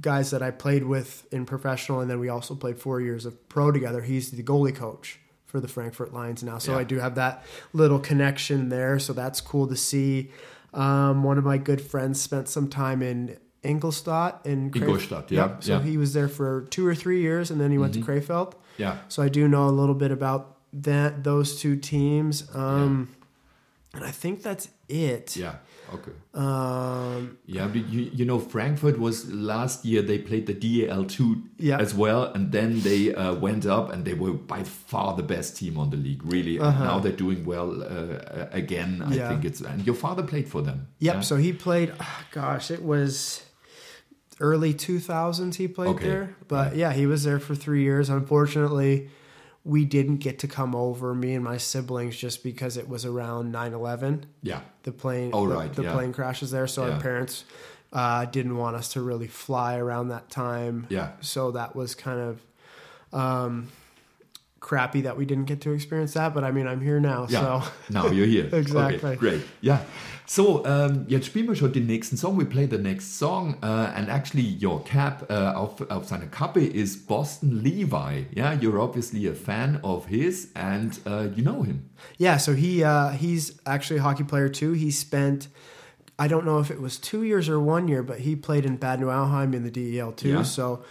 [0.00, 3.48] guys that I played with in professional, and then we also played four years of
[3.48, 4.02] pro together.
[4.02, 6.78] He's the goalie coach for the Frankfurt Lions now, so Yeah.
[6.78, 8.98] I do have that little connection there.
[8.98, 10.30] So that's cool to see.
[10.74, 15.40] Um, one of my good friends spent some time in Ingolstadt in Cref- Ingolstadt, yeah,
[15.46, 15.64] Yep.
[15.64, 15.82] So yeah.
[15.82, 18.52] he was there for two or three years, and then he went to Krefeld.
[18.76, 18.98] yeah.
[19.08, 22.44] So I do know a little bit about that those two teams.
[22.54, 23.08] Um,
[23.94, 25.34] And I think that's it.
[25.34, 25.56] Yeah.
[25.94, 26.12] Okay.
[26.34, 30.02] Um, Yeah, but you, you know, Frankfurt was last year.
[30.02, 31.78] They played the DEL2 Yeah.
[31.80, 35.56] as well, and then they uh, went up, and they were by far the best
[35.56, 36.22] team on the league.
[36.24, 39.00] Really, and now they're doing well uh, again.
[39.00, 39.14] I Uh-huh.
[39.14, 39.28] Yeah.
[39.30, 40.88] think it's and your father played for them.
[41.00, 41.14] Yep.
[41.14, 41.20] yeah?
[41.22, 41.92] So he played.
[42.00, 43.42] ah, gosh, it was
[44.40, 45.56] early two thousands.
[45.56, 46.04] He played Okay.
[46.08, 48.08] there, but yeah, he was there for three years.
[48.10, 49.08] Unfortunately,
[49.68, 51.14] we didn't get to come over.
[51.14, 54.22] Me and my siblings, just because it was around 9-11.
[54.42, 55.30] yeah, The plane.
[55.34, 55.92] Oh, the, right, The yeah.
[55.92, 56.94] plane crashes there, so Yeah.
[56.94, 57.44] our parents
[57.92, 60.86] uh, didn't want us to really fly around that time.
[60.88, 61.12] Yeah.
[61.20, 62.40] So that was kind of.
[63.12, 63.68] Um,
[64.60, 67.40] crappy that we didn't get to experience that but i mean i'm here now ja.
[67.40, 68.48] so Now you're here.
[68.52, 69.10] Exactly.
[69.10, 69.42] Okay, great.
[69.60, 69.80] Yeah.
[70.26, 72.36] So, ähm, jetzt spielen wir schon den nächsten Song.
[72.36, 73.56] We play the next song.
[73.62, 78.24] Uh, and actually, your cap uh, auf, auf seiner Kappe is Boston Levi.
[78.34, 81.88] Yeah, you're obviously a fan of his and uh, you know him.
[82.18, 84.72] Yeah, so he uh, he's actually a hockey player too.
[84.72, 85.48] He spent
[86.18, 88.76] I don't know if it was two years or one year, but he played in
[88.76, 90.28] Bad Nauheim in the DEL two.
[90.28, 90.42] Yeah.
[90.42, 90.82] So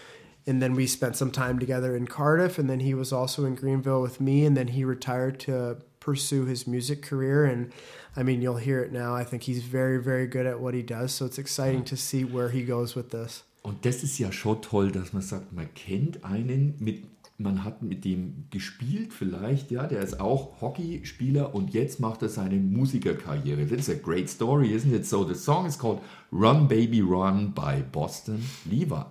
[0.47, 3.55] and then we spent some time together in Cardiff, and then he was also in
[3.55, 7.45] Greenville with me, and then he retired to pursue his music career.
[7.45, 7.71] And
[8.15, 9.13] I mean, you'll hear it now.
[9.13, 11.13] I think he's very, very good at what he does.
[11.13, 13.43] So it's exciting to see where he goes with this.
[13.63, 17.03] Und das ist ja schon toll, dass man sagt, man kennt einen, mit,
[17.37, 22.29] man hat mit dem gespielt vielleicht, ja, der ist auch Hockeyspieler und jetzt macht er
[22.29, 23.67] seine Musikerkarriere.
[23.67, 25.05] That's a great story, isn't it?
[25.05, 25.99] So the song is called
[26.31, 29.03] Run Baby Run by Boston Levi.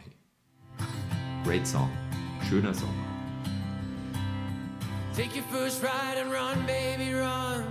[1.47, 1.91] Great song.
[2.43, 2.93] Schöner Song.
[5.15, 7.65] Take your first ride and run, baby, run.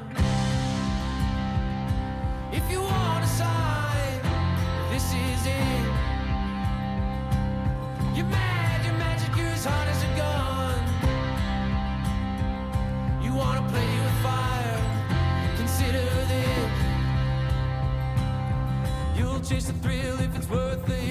[2.54, 4.22] If you want a sign,
[4.94, 5.86] this is it.
[8.16, 10.82] You're mad, you're magic, you're as hot as a gun.
[13.22, 14.80] You wanna play with fire,
[15.58, 16.72] consider this.
[19.18, 21.05] You'll chase the thrill if it's worth the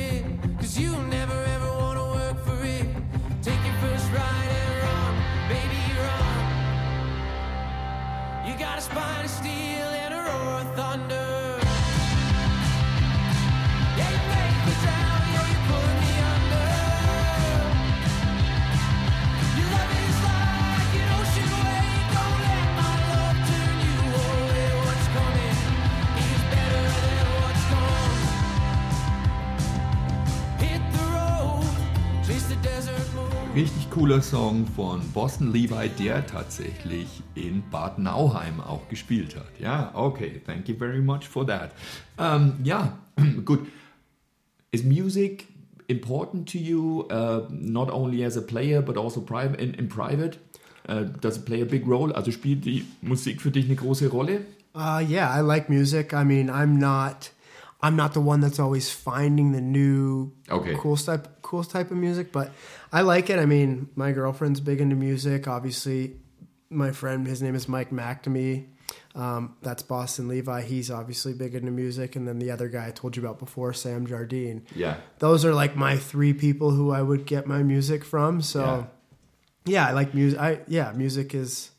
[33.54, 39.60] Richtig cooler Song von Boston Levi, der tatsächlich in Bad Nauheim auch gespielt hat.
[39.60, 41.70] Ja, okay, thank you very much for that.
[42.18, 42.98] Ähm, ja,
[43.44, 43.60] gut.
[44.72, 45.46] Is music
[45.86, 50.38] important to you, uh, not only as a player, but also private, in, in private?
[50.88, 52.12] Uh, does it play a big role?
[52.12, 54.40] Also spielt die Musik für dich eine große Rolle?
[54.74, 56.12] Uh, yeah, I like music.
[56.12, 57.30] I mean, I'm not,
[57.84, 60.74] I'm not the one that's always finding the new, Okay.
[60.78, 62.50] cool type, cool type of music, but
[62.92, 63.38] I like it.
[63.38, 65.46] I mean, my girlfriend's big into music.
[65.46, 66.16] Obviously,
[66.70, 68.68] my friend, his name is Mike McNamee.
[69.14, 70.62] Um, that's Boston Levi.
[70.62, 73.72] He's obviously big into music, and then the other guy I told you about before,
[73.74, 74.64] Sam Jardine.
[74.74, 74.96] Yeah.
[75.18, 78.40] Those are like my three people who I would get my music from.
[78.42, 78.88] So,
[79.66, 80.40] yeah, I like music.
[80.40, 81.70] I yeah, music is.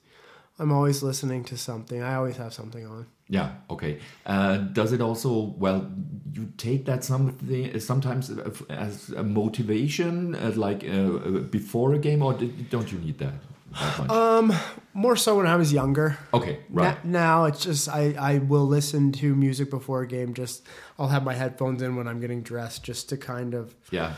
[0.58, 2.02] I'm always listening to something.
[2.02, 3.08] I always have something on.
[3.28, 3.52] Yeah.
[3.70, 4.00] Okay.
[4.26, 5.92] Uh, does it also well?
[6.34, 8.32] You take that something sometimes
[8.70, 12.34] as a motivation, uh, like uh, uh, before a game, or
[12.70, 13.34] don't you need that?
[13.74, 14.58] that much?
[14.94, 16.18] More so when I was younger.
[16.34, 16.60] okay.
[16.70, 17.04] Right.
[17.04, 20.34] Na- now it's just I, I will listen to music before a game.
[20.34, 20.66] Just
[20.98, 24.14] I'll have my headphones in when I'm getting dressed, just to kind of yeah.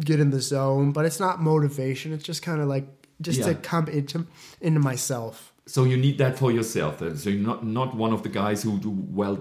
[0.00, 0.90] get in the zone.
[0.92, 2.12] But it's not motivation.
[2.12, 2.86] It's just kind of like
[3.20, 3.46] just Yeah.
[3.46, 4.26] to come into
[4.60, 5.51] into myself.
[5.66, 6.98] So you need that for yourself.
[6.98, 7.16] Then.
[7.16, 9.36] So you're not not one of the guys who do well,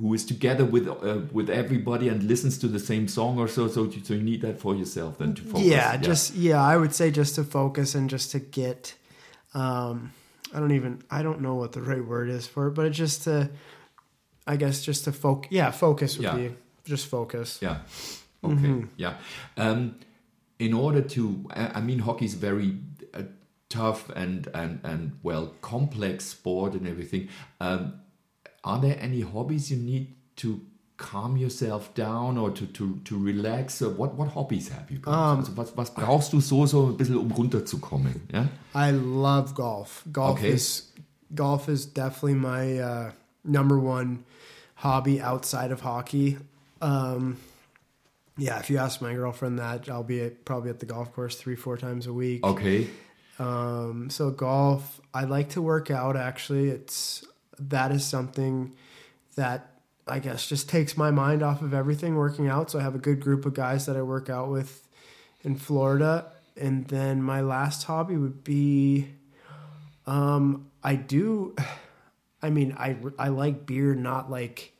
[0.00, 3.68] who is together with uh, with everybody and listens to the same song or so.
[3.68, 5.66] So you, so you need that for yourself then to focus.
[5.66, 8.94] Yeah, just yeah, I would say just to focus and just to get.
[9.54, 10.12] Um,
[10.54, 12.96] I don't even I don't know what the right word is for it, but it's
[12.98, 13.50] just to,
[14.46, 15.50] I guess just to focus.
[15.52, 16.36] Yeah, focus would Yeah.
[16.36, 17.58] be just focus.
[17.62, 17.78] Yeah.
[18.42, 18.84] Okay.
[18.96, 19.14] Yeah.
[19.56, 19.96] Um,
[20.58, 22.76] in order to, I mean, hockey is very
[23.72, 27.28] tough and and and well complex sport and everything.
[27.60, 27.92] Um,
[28.62, 30.06] are there any hobbies you need
[30.36, 30.60] to
[30.96, 33.80] calm yourself down or to to to relax?
[33.80, 35.14] What what hobbies have you got?
[35.14, 38.20] also was was brauchst du so so ein bisschen um runterzukommen?
[38.32, 38.46] Ja.
[38.74, 40.04] I love golf.
[40.12, 40.52] Golf Okay.
[40.52, 40.92] is
[41.34, 43.10] golf is definitely my uh,
[43.44, 44.18] number one
[44.74, 46.36] hobby outside of hockey.
[46.80, 47.36] Um,
[48.38, 51.36] yeah, if you ask my girlfriend that, I'll be at, probably at the golf course
[51.36, 52.44] three, four times a week.
[52.44, 52.88] Okay.
[53.38, 56.16] Um, so golf, I like to work out.
[56.16, 57.24] Actually, it's
[57.58, 58.72] that is something
[59.36, 59.70] that
[60.06, 62.70] I guess just takes my mind off of everything working out.
[62.70, 64.86] So I have a good group of guys that I work out with
[65.42, 69.08] in Florida, and then my last hobby would be,
[70.06, 71.56] um, I do,
[72.42, 74.71] I mean, I I like beer, not like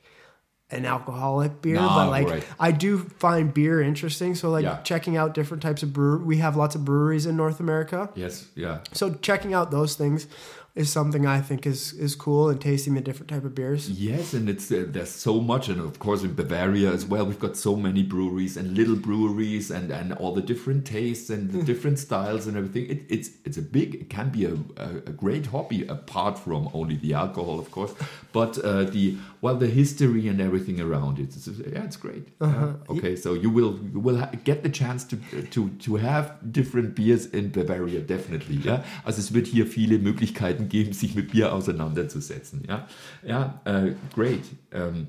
[0.73, 2.45] an alcoholic beer, No, but like right.
[2.59, 4.35] I do find beer interesting.
[4.35, 4.81] So like Yeah.
[4.83, 6.19] checking out different types of brew.
[6.25, 8.09] We have lots of breweries in North America.
[8.15, 8.47] Yes.
[8.55, 8.79] Yeah.
[8.93, 10.27] So checking out those things
[10.75, 13.91] is something I think is is cool and tasting the different type of beers.
[13.91, 17.39] Yes, and it's uh, there's so much, and of course in Bavaria as well, we've
[17.39, 21.63] got so many breweries and little breweries, and, and all the different tastes and the
[21.63, 22.87] different styles and everything.
[22.89, 26.71] It, it's it's a big, it can be a, a, a great hobby apart from
[26.73, 27.95] only the alcohol, of course,
[28.33, 31.37] but uh, the well the history and everything around it.
[31.37, 32.29] It's, yeah, it's great.
[32.41, 32.75] Yeah.
[32.89, 35.17] Okay, so you will you will ha get the chance to
[35.51, 38.57] to to have different beers in Bavaria definitely.
[38.65, 42.65] Ja, also es wird hier viele Möglichkeiten geben, sich mit Bier auseinanderzusetzen.
[42.69, 42.87] Ja,
[43.25, 44.45] ja, äh, great.
[44.73, 45.07] Ähm,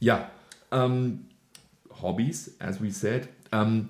[0.00, 0.30] ja,
[0.70, 1.26] ähm,
[2.00, 3.28] hobbies, as we said.
[3.52, 3.88] Um,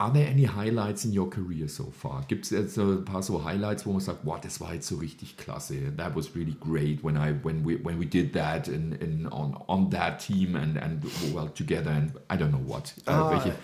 [0.00, 2.24] are there any highlights in your career so far?
[2.26, 4.96] Gibt es jetzt ein paar so Highlights, wo man sagt, wow, das war jetzt so
[4.96, 5.96] richtig klasse.
[5.96, 9.56] That was really great when I when we when we did that in, in on
[9.68, 12.92] on that team and and well together and I don't know what.
[13.06, 13.54] Uh, welche,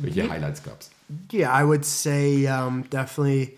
[0.00, 0.90] welche Highlights gab's?
[1.32, 3.56] Yeah, I would say um, definitely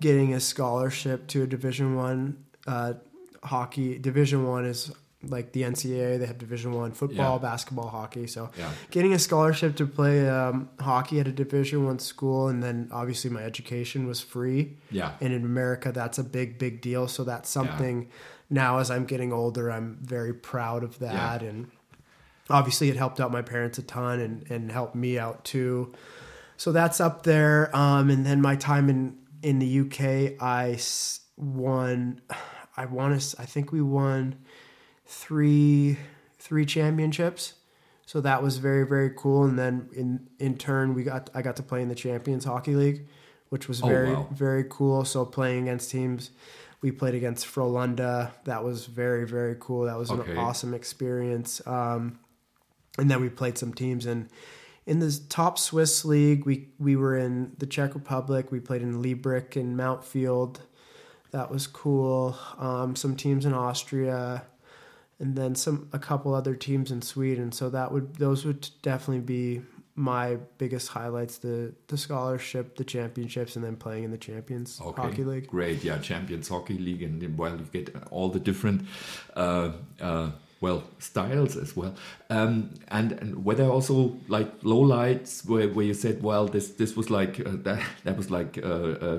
[0.00, 2.94] getting a scholarship to a Division One uh,
[3.42, 3.98] hockey.
[3.98, 6.18] Division One is like the NCAA.
[6.18, 7.42] They have Division One football, Yeah.
[7.42, 8.26] basketball, hockey.
[8.26, 8.70] So Yeah.
[8.90, 13.30] getting a scholarship to play um, hockey at a Division One school, and then obviously
[13.30, 14.76] my education was free.
[14.90, 15.12] Yeah.
[15.20, 17.08] and in America, that's a big, big deal.
[17.08, 18.08] So that's something.
[18.50, 21.68] Now, as I'm getting older, I'm very proud of that, and
[22.48, 25.92] obviously it helped out my parents a ton and, and helped me out too.
[26.56, 27.74] So that's up there.
[27.76, 30.78] Um, and then my time in, in the UK, I
[31.36, 32.20] won,
[32.76, 34.36] I want to, I think we won
[35.06, 35.96] three,
[36.38, 37.54] three championships.
[38.06, 39.44] So that was very, very cool.
[39.44, 42.74] And then in, in turn, we got, I got to play in the champions hockey
[42.74, 43.06] league,
[43.50, 44.28] which was Oh, very, wow.
[44.32, 45.04] very cool.
[45.04, 46.30] So playing against teams,
[46.80, 48.30] we played against Frolunda.
[48.44, 49.84] That was very, very cool.
[49.84, 50.32] That was Okay.
[50.32, 51.60] an awesome experience.
[51.66, 52.18] Um,
[52.98, 54.28] and then we played some teams in
[54.88, 56.46] in the top Swiss league.
[56.46, 58.50] We we were in the Czech Republic.
[58.50, 60.60] We played in Liberec and Mountfield.
[61.30, 62.36] That was cool.
[62.58, 64.44] Um, some teams in Austria,
[65.20, 67.52] and then some a couple other teams in Sweden.
[67.52, 69.60] So that would those would definitely be
[69.94, 75.02] my biggest highlights: the the scholarship, the championships, and then playing in the Champions Okay,
[75.02, 75.48] Hockey League.
[75.48, 78.86] Great, yeah, Champions Hockey League, and well, you get all the different,
[79.36, 81.94] uh, uh, well, styles as well.
[82.30, 86.70] Um, and and were there also like low lights where, where you said, well, this
[86.70, 88.68] this was like uh, that that was like uh,
[89.06, 89.18] uh,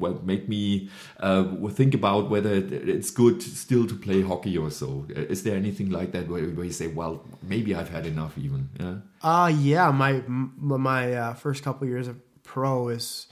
[0.00, 0.88] what made me
[1.20, 5.04] uh, think about whether it's good still to play hockey or so.
[5.16, 8.38] Uh, Is there anything like that where, where you say, well, maybe I've had enough
[8.38, 8.68] even?
[8.78, 8.94] Yeah.
[9.20, 13.26] Uh yeah, my my uh, first couple years of pro is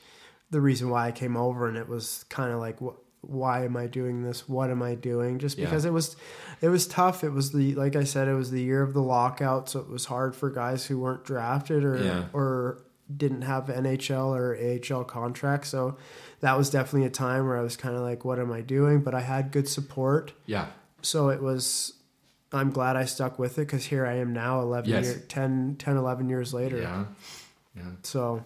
[0.50, 3.76] the reason why I came over, and it was kind of like, wh- why am
[3.76, 4.48] I doing this?
[4.48, 5.38] What am I doing?
[5.38, 5.64] Just Yeah.
[5.66, 6.16] because it was,
[6.60, 7.24] it was tough.
[7.24, 9.88] It was the like I said, it was the year of the lockout, so it
[9.88, 12.24] was hard for guys who weren't drafted or Yeah.
[12.32, 12.82] or
[13.14, 15.68] didn't have NHL or AHL contracts.
[15.68, 15.96] So
[16.40, 19.00] that was definitely a time where I was kind of like, what am I doing?
[19.00, 20.66] But I had good support Yeah.
[21.02, 21.92] so it was
[22.52, 25.04] i'm glad i stuck with it because here i am now 11 Yes.
[25.06, 27.04] year, 10 10 11 years later Yeah.
[27.76, 27.82] Yeah.
[28.04, 28.44] so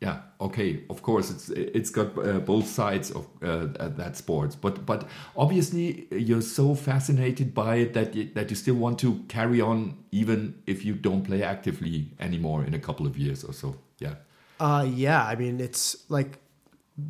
[0.00, 0.20] Yeah.
[0.40, 0.84] Okay.
[0.88, 6.06] Of course, it's it's got uh, both sides of uh, that sports, but but obviously
[6.10, 10.54] you're so fascinated by it that you, that you still want to carry on even
[10.66, 13.76] if you don't play actively anymore in a couple of years or so.
[13.98, 14.14] Yeah.
[14.60, 16.38] uh yeah i mean it's like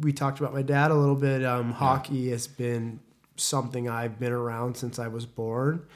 [0.01, 2.99] we talked about my dad a little bit um hockey has been
[3.37, 5.87] something i've been around since i was born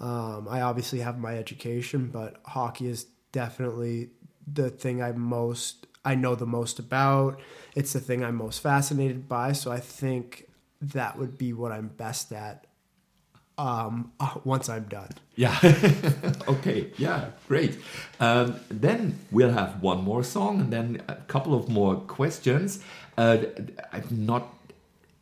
[0.00, 4.10] um i obviously have my education but hockey is definitely
[4.52, 7.38] the thing i'm most i know the most about
[7.74, 10.48] it's the thing i'm most fascinated by so i think
[10.80, 12.66] that would be what i'm best at
[13.58, 14.12] um
[14.44, 15.56] once i'm done Yeah.
[16.54, 16.90] okay.
[16.98, 17.30] Yeah.
[17.48, 17.78] Great.
[18.20, 22.80] Um, then we'll have one more song and then a couple of more questions.
[23.16, 23.38] Uh,
[23.90, 24.44] I've not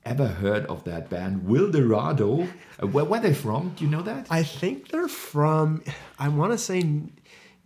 [0.04, 2.48] ever heard of that band, Wildorado.
[2.82, 3.74] Uh, where were they from?
[3.76, 4.26] Do you know that?
[4.28, 5.82] I think they're from
[6.18, 6.82] I want to say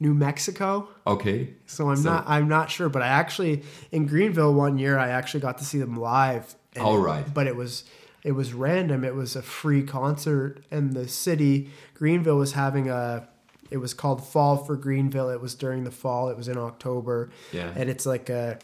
[0.02, 0.88] New Mexico.
[1.06, 1.54] Okay.
[1.66, 5.08] So I'm So- not I'm not sure, but I actually in Greenville one year I
[5.08, 6.54] actually got to see them live.
[6.74, 7.24] And- All right.
[7.32, 7.84] But it was
[8.24, 9.04] it was random.
[9.04, 13.28] It was a free concert and the city Greenville was having a
[13.70, 15.30] it was called Fall for Greenville.
[15.30, 16.28] It was during the fall.
[16.28, 17.30] It was in October.
[17.52, 17.72] Yeah.
[17.74, 18.58] And it's like a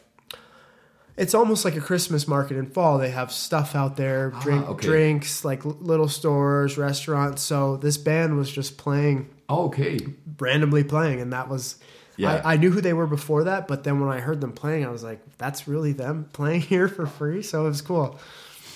[1.16, 2.98] it's almost like a Christmas market in fall.
[2.98, 4.87] They have stuff out there, drink, Ah, okay.
[4.87, 7.42] drinks, like little stores, restaurants.
[7.42, 9.98] So this band was just playing Oh, okay.
[10.38, 11.76] randomly playing and that was
[12.20, 12.42] Yeah.
[12.44, 14.84] I, I knew who they were before that but then when i heard them playing
[14.84, 18.18] i was like that's really them playing here for free so it was cool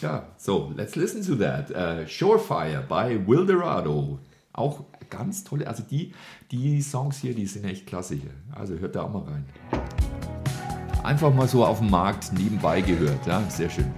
[0.03, 0.23] Yeah.
[0.37, 1.71] so, let's listen to that.
[1.71, 4.19] Uh, äh, Shorefire bei Wildorado.
[4.53, 6.13] Auch ganz tolle, also die,
[6.51, 8.31] die Songs hier, die sind echt klasse hier.
[8.53, 9.45] Also hört da auch mal rein.
[11.05, 13.93] Einfach mal so auf dem Markt nebenbei gehört, ja, sehr schön.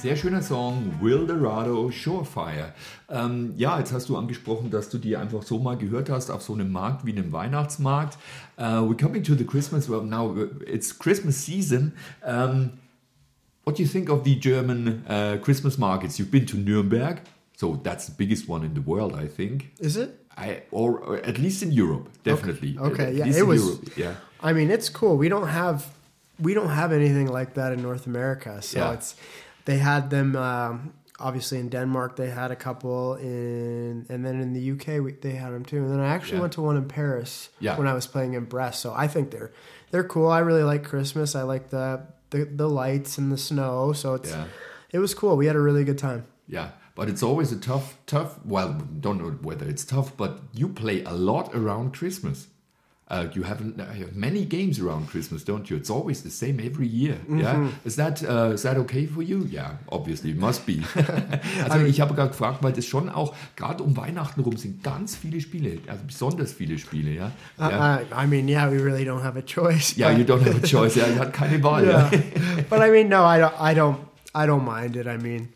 [0.00, 2.72] Sehr schöner Song, Wildorado Shorefire.
[3.10, 6.42] Ähm, ja, jetzt hast du angesprochen, dass du die einfach so mal gehört hast auf
[6.42, 8.16] so einem Markt wie einem Weihnachtsmarkt.
[8.56, 10.36] Uh, we're coming to the Christmas, well now
[10.66, 11.94] it's Christmas season.
[12.24, 12.70] Um,
[13.64, 16.16] what do you think of the German uh, Christmas markets?
[16.18, 17.20] You've been to Nuremberg,
[17.56, 19.72] so that's the biggest one in the world, I think.
[19.80, 20.10] Is it?
[20.36, 22.78] I, or, or at least in Europe, definitely.
[22.78, 24.14] Okay, At yeah, it was- Europe, yeah.
[24.40, 25.16] I mean, it's cool.
[25.16, 25.84] We don't have
[26.40, 28.62] we don't have anything like that in North America.
[28.62, 28.92] So Yeah.
[28.92, 29.16] it's
[29.68, 32.10] they had them um, obviously in Denmark.
[32.16, 35.76] They had a couple in, and then in the UK we, they had them too.
[35.84, 36.42] And then I actually Yeah.
[36.44, 37.78] went to one in Paris Yeah.
[37.78, 38.80] when I was playing in Brest.
[38.80, 39.50] So I think they're
[39.90, 40.28] they're cool.
[40.38, 41.34] I really like Christmas.
[41.34, 42.00] I like the
[42.30, 43.92] the, the lights and the snow.
[43.94, 44.44] So it's Yeah.
[44.94, 45.36] it was cool.
[45.36, 46.22] We had a really good time.
[46.46, 48.30] Yeah, but it's always a tough, tough.
[48.44, 48.68] Well,
[49.00, 52.48] don't know whether it's tough, but you play a lot around Christmas.
[53.10, 55.78] Uh, you have you have many games around Christmas, don't you?
[55.78, 57.16] It's always the same every year.
[57.26, 59.46] Yeah, is that uh, is that okay for you?
[59.50, 60.82] Yeah, obviously, it must be.
[61.64, 65.16] also ich habe gerade gefragt, weil das schon auch gerade um Weihnachten rum sind ganz
[65.16, 67.12] viele Spiele, also besonders viele Spiele.
[67.12, 67.96] Ja, ja.
[67.96, 69.96] Uh, I mean, yeah, we really don't have a choice.
[69.96, 70.94] Yeah, you don't have a choice.
[70.96, 71.86] yeah, ihr hat keine Wahl.
[71.86, 72.10] Ja.
[72.12, 72.64] yeah.
[72.68, 73.96] but I mean, no, I don't, I don't,
[74.34, 75.06] I don't mind it.
[75.06, 75.48] I mean,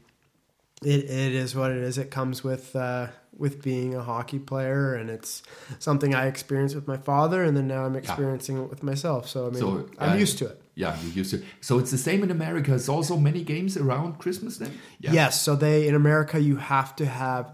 [0.82, 1.98] it, it is what it is.
[1.98, 3.08] It comes with, uh,
[3.42, 5.42] with being a hockey player, and it's
[5.80, 9.28] something I experienced with my father, and then now I'm experiencing it with myself.
[9.28, 9.68] So I mean, So,
[9.98, 10.62] I'm uh, used to it.
[10.76, 11.38] Yeah, you're used to.
[11.38, 11.44] It.
[11.60, 12.72] So it's the same in America.
[12.72, 14.70] It's also many games around Christmas then.
[15.00, 15.12] Yeah.
[15.12, 15.42] Yes.
[15.42, 17.52] So they in America, you have to have,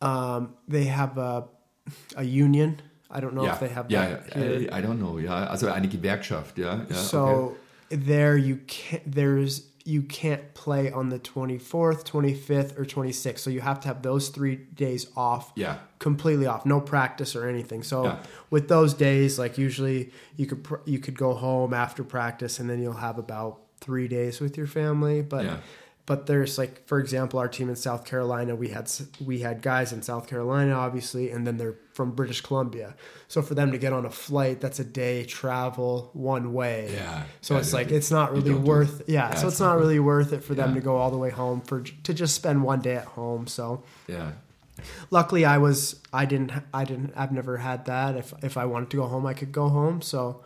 [0.00, 1.44] um, they have a,
[2.16, 2.80] a union.
[3.10, 4.20] I don't know ja, if they have yeah.
[4.34, 6.86] I, I don't know, Yeah, also eine Gewerkschaft, Yeah.
[6.88, 8.06] yeah so okay.
[8.06, 13.60] there you can't there's you can't play on the 24th 25th or 26th so you
[13.60, 15.78] have to have those three days off Yeah.
[15.98, 18.18] completely off no practice or anything so Yeah.
[18.50, 22.70] with those days like usually you could pr- you could go home after practice and
[22.70, 25.56] then you'll have about three days with your family but Yeah.
[26.06, 28.90] but there's like for example our team in south carolina we had
[29.24, 32.94] we had guys in south carolina obviously and then they're from british columbia.
[33.28, 36.90] So for them to get on a flight that's a day travel one way.
[36.92, 37.24] Yeah.
[37.40, 39.74] so Yeah, it's like it's not really don't do worth yeah, Yeah, so it's not
[39.74, 42.34] not really worth it for them to go all the way home for to just
[42.34, 43.82] spend one day at home so.
[44.06, 44.32] Yeah.
[45.10, 48.16] luckily i was i didn't i didn't i've never had that.
[48.16, 50.42] If if i wanted to go home i could go home so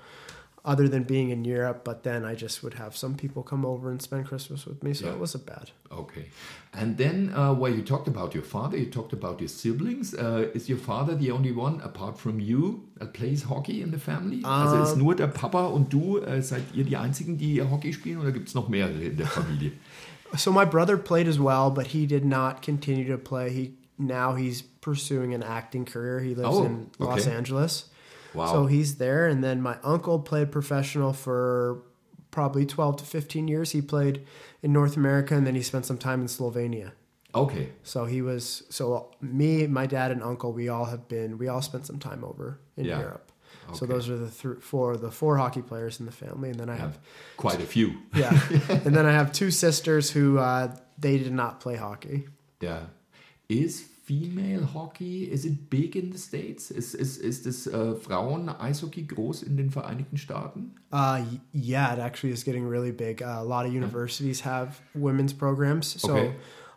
[0.67, 3.91] other than being in europe but then i just would have some people come over
[3.93, 5.13] and spend christmas with me so Yeah.
[5.15, 6.27] it wasn't bad Okay.
[6.73, 10.13] And then, uh, well, you talked about your father, you talked about your siblings.
[10.15, 13.99] Uh, is your father the only one, apart from you, that plays hockey in the
[13.99, 14.43] family?
[14.45, 18.19] also ist nur der Papa und du, äh, seid ihr die Einzigen, die Hockey spielen
[18.21, 19.73] oder gibt es noch mehrere in der Familie?
[20.37, 24.35] so my brother played as well but he did not continue to play he now
[24.35, 27.31] he's pursuing an acting career he lives Oh, in los okay.
[27.37, 27.89] angeles
[28.37, 28.53] Wow.
[28.53, 31.83] So he's there, and then my uncle played professional for
[32.31, 33.73] probably twelve to fifteen years.
[33.73, 34.25] He played
[34.63, 36.93] in North America, and then he spent some time in Slovenia.
[37.35, 37.71] okay.
[37.83, 40.53] So he was so me, my dad, and uncle.
[40.53, 41.39] We all have been.
[41.39, 43.01] We all spent some time over in Yeah.
[43.01, 43.33] Europe.
[43.73, 46.71] So those are the th- four the four hockey players in the family, and then
[46.71, 46.99] I have
[47.37, 47.95] Quite a few.
[48.15, 48.31] yeah,
[48.69, 52.29] and then I have two sisters who uh, they did not play hockey.
[52.61, 52.83] Yeah.
[53.49, 56.71] Is female hockey, is it big in the States?
[56.71, 60.77] Ist, ist, ist das äh, Frauen-Eishockey groß in den Vereinigten Staaten?
[60.93, 63.21] Uh, yeah, it actually is getting really big.
[63.21, 66.01] Uh, a lot of universities have women's programs.
[66.01, 66.35] So Okay.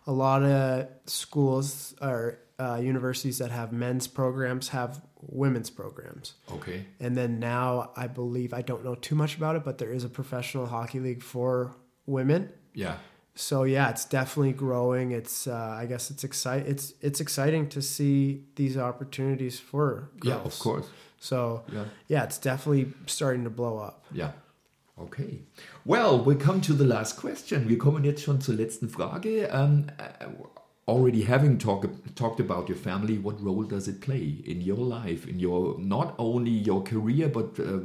[0.08, 6.34] a lot of schools or uh, universities that have men's programs have women's programs.
[6.52, 6.86] Okay.
[7.00, 10.04] And then now I believe, I don't know too much about it, but there is
[10.04, 11.76] a professional hockey league for
[12.08, 12.50] women.
[12.74, 12.96] Ja.
[13.40, 15.12] So yeah, it's definitely growing.
[15.12, 20.36] It's uh, I guess it's excite it's it's exciting to see these opportunities for girls.
[20.36, 20.88] Yeah, of course.
[21.20, 21.86] So Yeah.
[22.10, 24.04] yeah, it's definitely starting to blow up.
[24.12, 24.32] Yeah.
[24.98, 25.40] Okay.
[25.86, 27.70] Well, we come to the last question.
[27.70, 29.48] Wir kommen jetzt schon zur letzten Frage.
[29.50, 29.86] Um,
[30.90, 31.86] already having talk,
[32.16, 36.16] talked about your family, what role does it play in your life, in your not
[36.18, 37.80] only your career, but uh,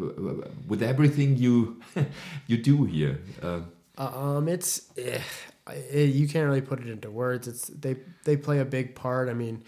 [0.66, 1.76] with everything you
[2.48, 3.20] you do here?
[3.40, 3.61] Uh,
[3.97, 5.20] Um, it's eh,
[5.68, 7.47] eh, you can't really put it into words.
[7.49, 9.28] It's they they play a big part.
[9.28, 9.62] I mean,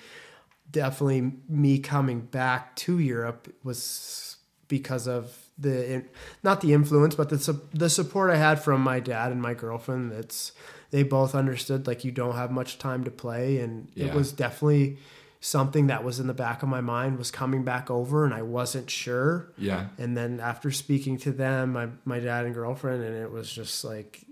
[0.70, 4.36] definitely me coming back to Europe was
[4.68, 6.04] because of the
[6.42, 10.12] not the influence, but the the support I had from my dad and my girlfriend.
[10.12, 10.52] That's
[10.90, 14.06] they both understood like you don't have much time to play, and Yeah.
[14.06, 14.98] it was definitely
[15.46, 18.42] something that was in the back of my mind was coming back over, and I
[18.42, 19.52] wasn't sure.
[19.56, 19.88] yeah.
[19.98, 23.84] And then after speaking to them, my my dad and girlfriend, and it was just
[23.84, 24.24] like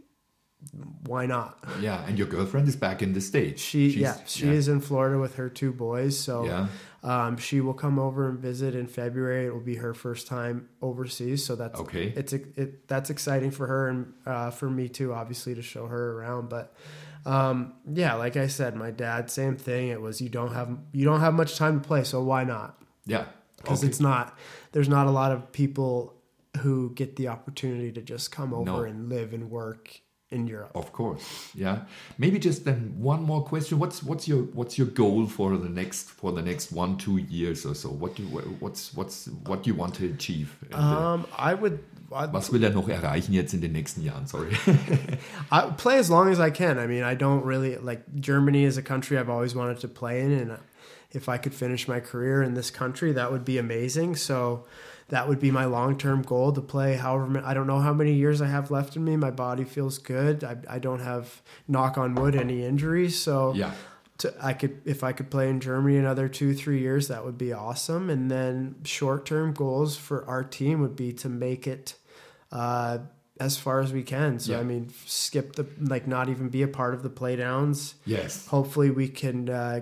[1.07, 1.59] why not?
[1.81, 3.61] Yeah, and your girlfriend is back in the States.
[3.63, 6.69] She She's- yeah, she is in Florida with her two boys, so Yeah.
[7.03, 9.45] um, she will come over and visit in February.
[9.47, 12.15] It will be her first time overseas, so that's Okay.
[12.17, 16.13] It's it that's exciting for her and uh, for me too, obviously to show her
[16.19, 16.49] around.
[16.49, 16.73] But
[17.27, 19.89] um, yeah, like I said, my dad, same thing.
[19.89, 22.79] It was you don't have you don't have much time to play, so why not?
[23.07, 23.27] Yeah.
[23.57, 23.89] Because Okay.
[23.89, 24.37] it's not
[24.73, 26.15] there's not a lot of people
[26.59, 28.81] who get the opportunity to just come over No.
[28.83, 30.01] and live and work
[30.35, 30.71] in Europe.
[30.75, 31.23] Of course,
[31.55, 31.77] yeah.
[32.19, 33.79] Maybe just then one more question.
[33.79, 37.65] What's what's your what's your goal for the next for the next one two years
[37.65, 37.89] or so?
[37.89, 38.23] What do
[38.61, 40.49] what's what's what do you want to achieve?
[40.63, 41.79] in the- Um, I would.
[42.13, 44.27] I'd, was will er noch erreichen jetzt in den nächsten Jahren?
[44.29, 44.53] Sorry.
[45.51, 46.79] I play as long as I can.
[46.79, 50.21] I mean, I don't really like Germany is a country I've always wanted to play
[50.21, 50.59] in, and
[51.11, 54.17] if I could finish my career in this country, that would be amazing.
[54.17, 54.65] So
[55.09, 56.95] that would be my long term goal to play.
[56.95, 59.17] However, I don't know how many years I have left in me.
[59.17, 60.43] My body feels good.
[60.45, 63.19] I, I don't have knock on wood any injuries.
[63.19, 63.73] So yeah.
[64.19, 67.37] to, I could if I could play in Germany another two three years, that would
[67.37, 68.09] be awesome.
[68.09, 71.95] And then short term goals for our team would be to make it
[72.51, 72.99] uh,
[73.39, 74.39] as far as we can.
[74.39, 74.61] So Yeah.
[74.61, 77.95] I mean, skip the like not even be a part of the playdowns.
[78.07, 78.47] Yes.
[78.47, 79.81] Hopefully, we can uh,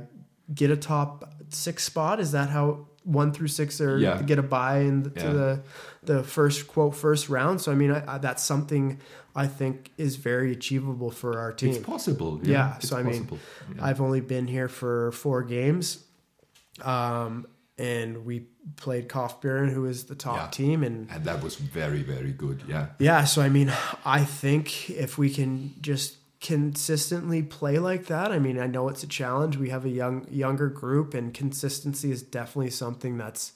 [0.53, 2.19] get a top six spot.
[2.19, 4.23] Is that how one through six are Yeah.
[4.23, 5.33] get a buy in to Yeah.
[5.33, 5.61] the
[6.05, 7.61] the first quote first round?
[7.61, 8.99] So I mean, I, I, that's something
[9.35, 11.71] I think is very achievable for our team.
[11.71, 12.41] It's possible.
[12.43, 12.53] Yeah.
[12.53, 13.39] Yeah, it's so I mean, possible.
[13.77, 13.85] Yeah.
[13.87, 16.05] I've only been here for four games,
[16.83, 17.47] um,
[17.79, 18.47] and we
[18.77, 22.63] played Kaufbeuren, who is the top team, and and that was very very good.
[22.69, 22.87] Yeah.
[22.99, 23.25] yeah.
[23.25, 23.73] So I mean,
[24.05, 29.05] I think if we can just consistently play like that, I mean, I know it's
[29.05, 29.57] a challenge.
[29.57, 33.53] We have a young younger group, and consistency is definitely something that's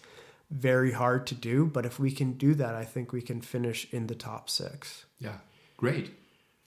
[0.51, 1.66] very hard to do.
[1.66, 5.05] But if we can do that, I think we can finish in the top six.
[5.18, 5.39] Yeah,
[5.76, 6.14] great.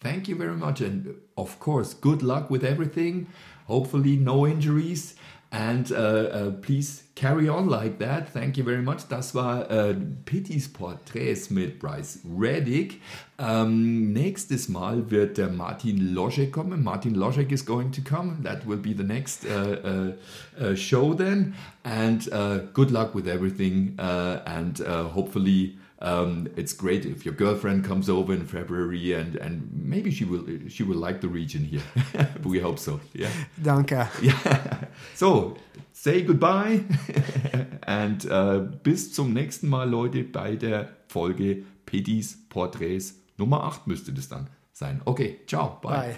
[0.01, 0.81] Thank you very much.
[0.81, 3.27] And of course, good luck with everything.
[3.67, 5.15] Hopefully, no injuries.
[5.51, 8.29] And uh, uh, please carry on like that.
[8.29, 9.07] Thank you very much.
[9.09, 9.95] Das war äh,
[10.25, 13.01] Pittis Porträts mit Bryce Reddick.
[13.39, 16.83] Ähm, nächstes Mal wird der Martin Loschek kommen.
[16.83, 18.43] Martin Loschek is going to come.
[18.43, 21.55] That will be the next uh, show then.
[21.83, 22.29] And
[22.73, 23.97] good luck with everything.
[23.97, 24.77] And
[25.15, 30.25] hopefully, um, it's great if your girlfriend comes over in February and, and maybe she
[30.25, 31.81] will she will like the region here.
[32.43, 32.99] we hope so.
[33.13, 33.31] Yeah.
[33.61, 34.07] Danke.
[34.21, 34.85] Yeah.
[35.15, 35.57] So,
[35.91, 36.85] say goodbye
[37.83, 44.13] and uh, bis zum nächsten Mal, Leute, bei der Folge Pedis Porträts Nummer 8 müsste
[44.13, 45.01] das dann sein.
[45.05, 45.91] Okay, ciao, bye.
[45.91, 46.15] Bye.